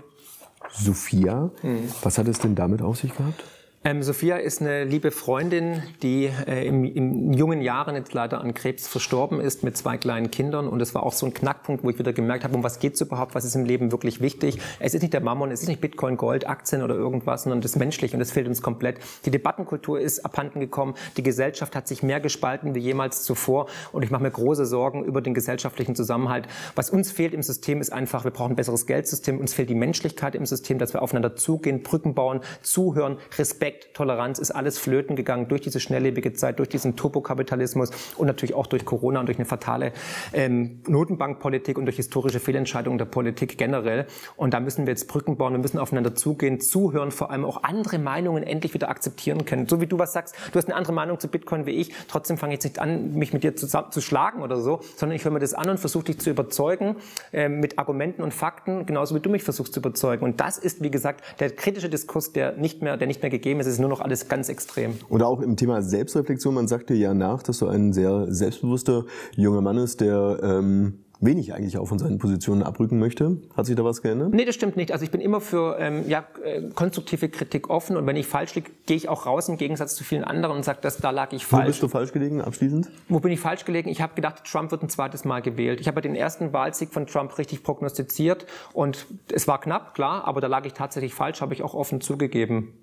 Sophia. 0.74 1.52
Mhm. 1.62 1.90
Was 2.02 2.18
hat 2.18 2.28
es 2.28 2.40
denn 2.40 2.56
damit 2.56 2.82
auf 2.82 2.98
sich 2.98 3.16
gehabt? 3.16 3.44
Ähm, 3.86 4.02
Sophia 4.02 4.38
ist 4.38 4.62
eine 4.62 4.86
liebe 4.86 5.12
Freundin, 5.12 5.84
die 6.02 6.30
äh, 6.48 6.66
im, 6.66 6.86
in 6.86 7.34
jungen 7.34 7.62
Jahren 7.62 7.96
jetzt 7.96 8.14
leider 8.14 8.40
an 8.40 8.54
Krebs 8.54 8.88
verstorben 8.88 9.42
ist 9.42 9.62
mit 9.66 9.76
zwei 9.76 9.98
kleinen 9.98 10.32
Kindern. 10.32 10.70
Und 10.70 10.82
es 10.82 10.96
war 10.96 11.04
auch 11.04 11.12
so 11.12 11.26
ein 11.26 11.34
Knackpunkt, 11.34 11.84
wo 11.84 11.90
ich 11.90 12.00
wieder 12.00 12.14
gemerkt 12.14 12.46
habe, 12.46 12.56
um 12.56 12.64
was 12.64 12.80
geht 12.80 12.94
es 12.94 13.02
überhaupt, 13.02 13.36
was 13.36 13.44
ist 13.44 13.56
im 13.56 13.66
Leben 13.66 13.92
wirklich 13.92 14.22
wichtig. 14.22 14.60
Es 14.80 14.94
ist 14.94 15.02
nicht 15.02 15.14
der 15.14 15.20
Mammon, 15.20 15.52
es 15.52 15.64
ist 15.64 15.68
nicht 15.68 15.82
Bitcoin, 15.82 16.16
Gold, 16.16 16.48
Aktien 16.48 16.82
oder 16.82 16.96
irgendwas, 16.96 17.44
sondern 17.44 17.60
das 17.60 17.76
Menschliche 17.76 18.16
und 18.16 18.22
das 18.22 18.32
fehlt 18.32 18.48
uns 18.48 18.62
komplett. 18.62 19.00
Die 19.26 19.32
Debattenkultur 19.32 20.00
ist 20.00 20.24
abhanden 20.24 20.62
gekommen, 20.62 20.94
die 21.18 21.24
Gesellschaft 21.24 21.76
hat 21.76 21.86
sich 21.90 22.04
mehr 22.04 22.22
gespalten 22.22 22.76
wie 22.76 22.80
jemals 22.80 23.24
zuvor. 23.24 23.66
Und 23.92 24.04
ich 24.04 24.12
mache 24.12 24.24
mir 24.24 24.32
große 24.32 24.66
Sorgen 24.66 25.04
über 25.04 25.20
den 25.20 25.34
gesellschaftlichen 25.34 25.94
Zusammenhalt. 25.94 26.48
Was 26.76 26.90
uns 26.90 27.12
fehlt 27.12 27.34
im 27.34 27.44
System 27.44 27.82
ist 27.82 27.92
einfach, 27.92 28.24
wir 28.24 28.32
brauchen 28.32 28.54
ein 28.54 28.56
besseres 28.56 28.86
Geldsystem, 28.86 29.40
uns 29.40 29.54
fehlt 29.54 29.70
die 29.70 29.76
Menschlichkeit 29.76 30.36
im 30.36 30.46
System, 30.46 30.80
dass 30.80 30.94
wir 30.94 31.02
aufeinander 31.02 31.36
zugehen, 31.36 31.84
Brücken 31.84 32.14
bauen, 32.14 32.40
zuhören, 32.62 33.18
Respekt 33.38 33.73
Respekt, 33.74 33.94
Toleranz 33.94 34.40
ist 34.40 34.52
alles 34.52 34.78
flöten 34.78 35.16
gegangen 35.16 35.48
durch 35.48 35.62
diese 35.62 35.80
schnelllebige 35.80 36.34
Zeit, 36.34 36.60
durch 36.60 36.70
diesen 36.70 36.96
Turbokapitalismus 36.96 37.92
und 38.18 38.28
natürlich 38.28 38.56
auch 38.56 38.68
durch 38.68 38.86
Corona 38.86 39.20
und 39.20 39.28
durch 39.28 39.38
eine 39.38 39.46
fatale 39.46 39.94
ähm, 40.34 40.82
Notenbankpolitik 40.88 41.78
und 41.78 41.86
durch 41.86 41.98
historische 41.98 42.40
Fehlentscheidungen 42.40 42.98
der 42.98 43.06
Politik 43.06 43.58
generell. 43.58 44.06
Und 44.36 44.54
da 44.54 44.60
müssen 44.60 44.86
wir 44.86 44.92
jetzt 44.92 45.08
Brücken 45.08 45.38
bauen, 45.38 45.54
wir 45.54 45.60
müssen 45.60 45.80
aufeinander 45.80 46.16
zugehen, 46.16 46.60
zuhören, 46.60 47.12
vor 47.12 47.32
allem 47.32 47.46
auch 47.46 47.64
andere 47.64 48.00
Meinungen 48.00 48.44
endlich 48.44 48.74
wieder 48.74 48.90
akzeptieren 48.90 49.46
können. 49.46 49.68
So 49.68 49.82
wie 49.82 49.88
du 49.88 50.00
was 50.00 50.14
sagst, 50.14 50.36
du 50.52 50.58
hast 50.58 50.66
eine 50.66 50.76
andere 50.76 50.94
Meinung 50.94 51.20
zu 51.20 51.28
Bitcoin 51.28 51.66
wie 51.66 51.72
ich, 51.72 51.94
trotzdem 52.08 52.38
fange 52.38 52.54
ich 52.54 52.58
jetzt 52.58 52.66
nicht 52.66 52.80
an, 52.80 53.14
mich 53.14 53.34
mit 53.34 53.44
dir 53.44 53.56
zu, 53.56 53.68
zu 53.68 54.02
schlagen 54.02 54.42
oder 54.42 54.58
so, 54.58 54.82
sondern 54.96 55.16
ich 55.16 55.24
höre 55.24 55.32
mir 55.32 55.40
das 55.40 55.54
an 55.54 55.70
und 55.70 55.80
versuche 55.80 56.06
dich 56.06 56.20
zu 56.20 56.30
überzeugen 56.30 56.96
äh, 57.32 57.50
mit 57.50 57.80
Argumenten 57.80 58.22
und 58.22 58.34
Fakten, 58.34 58.86
genauso 58.86 59.16
wie 59.16 59.20
du 59.20 59.30
mich 59.30 59.44
versuchst 59.44 59.74
zu 59.74 59.80
überzeugen. 59.80 60.24
Und 60.26 60.40
das 60.40 60.58
ist, 60.58 60.82
wie 60.82 60.92
gesagt, 60.92 61.24
der 61.40 61.50
kritische 61.52 61.90
Diskurs, 61.90 62.34
der 62.34 62.54
nicht 62.54 62.82
mehr, 62.82 62.98
der 62.98 63.08
nicht 63.08 63.22
mehr 63.22 63.30
gegeben 63.30 63.60
ist 63.60 63.63
es 63.68 63.76
ist 63.76 63.80
nur 63.80 63.90
noch 63.90 64.02
alles 64.02 64.28
ganz 64.28 64.50
extrem. 64.50 64.96
Und 65.10 65.24
auch 65.24 65.42
im 65.42 65.58
Thema 65.58 65.82
Selbstreflexion, 65.82 66.54
man 66.54 66.68
sagt 66.68 66.90
dir 66.90 66.98
ja 66.98 67.14
nach, 67.14 67.44
dass 67.44 67.60
du 67.60 67.68
ein 67.68 67.94
sehr 67.94 68.28
selbstbewusster 68.34 69.06
junger 69.36 69.62
Mann 69.62 69.78
ist, 69.78 70.02
der 70.02 70.40
ähm, 70.44 71.04
wenig 71.26 71.54
eigentlich 71.54 71.78
auch 71.78 71.86
von 71.86 72.00
seinen 72.00 72.18
Positionen 72.18 72.64
abrücken 72.64 73.00
möchte. 73.00 73.38
Hat 73.56 73.66
sich 73.66 73.76
da 73.76 73.84
was 73.84 74.02
geändert? 74.02 74.34
Nee, 74.34 74.46
das 74.46 74.56
stimmt 74.56 74.76
nicht. 74.76 74.92
Also 74.92 75.06
ich 75.06 75.12
bin 75.12 75.22
immer 75.22 75.42
für 75.42 75.78
ähm, 75.80 76.08
ja, 76.08 76.26
äh, 76.44 76.62
konstruktive 76.74 77.30
Kritik 77.30 77.70
offen 77.70 77.98
und 77.98 78.06
wenn 78.06 78.16
ich 78.16 78.28
falsch 78.28 78.56
liege, 78.56 78.72
gehe 78.86 78.98
ich 78.98 79.10
auch 79.10 79.26
raus 79.26 79.50
im 79.50 79.58
Gegensatz 79.58 79.96
zu 79.96 80.04
vielen 80.04 80.24
anderen 80.24 80.58
und 80.58 80.66
sage, 80.66 80.80
dass 80.82 80.98
da 80.98 81.12
lag 81.12 81.32
ich 81.34 81.46
falsch. 81.46 81.64
Wo 81.64 81.68
bist 81.68 81.84
du 81.84 81.88
falsch 81.88 82.12
gelegen, 82.12 82.42
abschließend? 82.42 82.90
Wo 83.10 83.20
bin 83.20 83.32
ich 83.32 83.40
falsch 83.40 83.66
gelegen? 83.66 83.90
Ich 83.90 84.02
habe 84.02 84.16
gedacht, 84.16 84.44
Trump 84.46 84.72
wird 84.72 84.84
ein 84.84 84.90
zweites 84.90 85.26
Mal 85.26 85.42
gewählt. 85.42 85.80
Ich 85.80 85.88
habe 85.88 86.02
den 86.02 86.16
ersten 86.16 86.54
Wahlsieg 86.54 86.92
von 86.94 87.08
Trump 87.08 87.38
richtig 87.38 87.64
prognostiziert 87.64 88.46
und 88.74 89.06
es 89.32 89.48
war 89.48 89.60
knapp, 89.62 89.96
klar, 89.96 90.26
aber 90.26 90.42
da 90.42 90.48
lag 90.48 90.66
ich 90.66 90.74
tatsächlich 90.74 91.14
falsch, 91.14 91.42
habe 91.42 91.54
ich 91.54 91.64
auch 91.64 91.74
offen 91.74 92.02
zugegeben. 92.02 92.74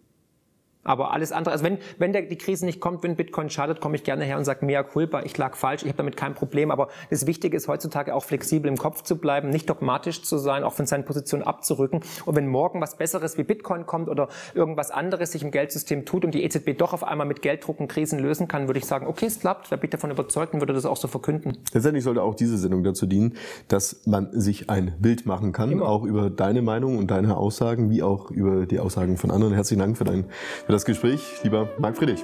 Aber 0.83 1.13
alles 1.13 1.31
andere, 1.31 1.53
also 1.53 1.65
wenn, 1.65 1.79
wenn 1.99 2.13
der, 2.13 2.23
die 2.23 2.39
Krise 2.39 2.65
nicht 2.65 2.81
kommt, 2.81 3.03
wenn 3.03 3.15
Bitcoin 3.15 3.51
schadet, 3.51 3.81
komme 3.81 3.97
ich 3.97 4.05
gerne 4.05 4.25
her 4.25 4.39
und 4.39 4.45
sage, 4.45 4.65
mea 4.65 4.83
culpa, 4.83 5.23
ich 5.23 5.37
lag 5.37 5.55
falsch, 5.55 5.83
ich 5.83 5.89
habe 5.89 5.99
damit 5.99 6.17
kein 6.17 6.35
Problem. 6.35 6.71
Aber 6.71 6.89
das 7.11 7.27
Wichtige 7.27 7.57
ist 7.57 7.69
heutzutage 7.69 8.15
auch 8.15 8.25
flexibel 8.25 8.71
im 8.71 8.79
Kopf 8.79 9.03
zu 9.03 9.19
bleiben, 9.19 9.51
nicht 9.51 9.69
dogmatisch 9.69 10.23
zu 10.23 10.39
sein, 10.39 10.65
auch 10.65 10.73
von 10.73 10.87
seinen 10.87 11.05
Positionen 11.05 11.43
abzurücken. 11.43 12.01
Und 12.25 12.35
wenn 12.35 12.47
morgen 12.47 12.81
was 12.81 12.97
Besseres 12.97 13.37
wie 13.37 13.43
Bitcoin 13.43 13.85
kommt 13.85 14.09
oder 14.09 14.29
irgendwas 14.55 14.91
anderes 14.91 15.33
sich 15.33 15.43
im 15.43 15.51
Geldsystem 15.51 16.07
tut 16.07 16.25
und 16.25 16.35
die 16.35 16.45
EZB 16.45 16.79
doch 16.79 16.95
auf 16.95 17.05
einmal 17.05 17.27
mit 17.27 17.43
Gelddrucken 17.43 17.87
Krisen 17.87 18.19
lösen 18.19 18.49
kann, 18.49 18.67
würde 18.67 18.79
ich 18.79 18.87
sagen, 18.87 19.07
okay, 19.07 19.27
es 19.27 19.39
klappt, 19.39 19.71
wer 19.71 19.77
bin 19.77 19.89
ich 19.89 19.91
davon 19.91 20.11
überzeugt 20.11 20.55
und 20.55 20.61
würde 20.61 20.73
das 20.73 20.87
auch 20.87 20.97
so 20.97 21.09
verkünden. 21.09 21.59
Letztendlich 21.75 22.05
sollte 22.05 22.23
auch 22.23 22.35
diese 22.35 22.57
Sendung 22.57 22.85
dazu 22.85 23.07
dienen, 23.07 23.35
dass 23.69 24.07
man 24.07 24.29
sich 24.33 24.71
ein 24.71 24.95
Bild 24.99 25.27
machen 25.27 25.53
kann, 25.53 25.71
Immer. 25.71 25.89
auch 25.89 26.05
über 26.05 26.31
deine 26.31 26.63
Meinung 26.63 26.97
und 26.97 27.11
deine 27.11 27.37
Aussagen, 27.37 27.91
wie 27.91 28.03
auch 28.03 28.31
über 28.31 28.65
die 28.65 28.79
Aussagen 28.79 29.19
von 29.19 29.31
anderen. 29.31 29.53
Herzlichen 29.53 29.81
Dank 29.81 29.99
für 29.99 30.05
dein 30.05 30.25
für 30.71 30.75
das 30.75 30.85
Gespräch, 30.85 31.21
lieber 31.43 31.69
Marc 31.79 31.97
Friedrich. 31.97 32.21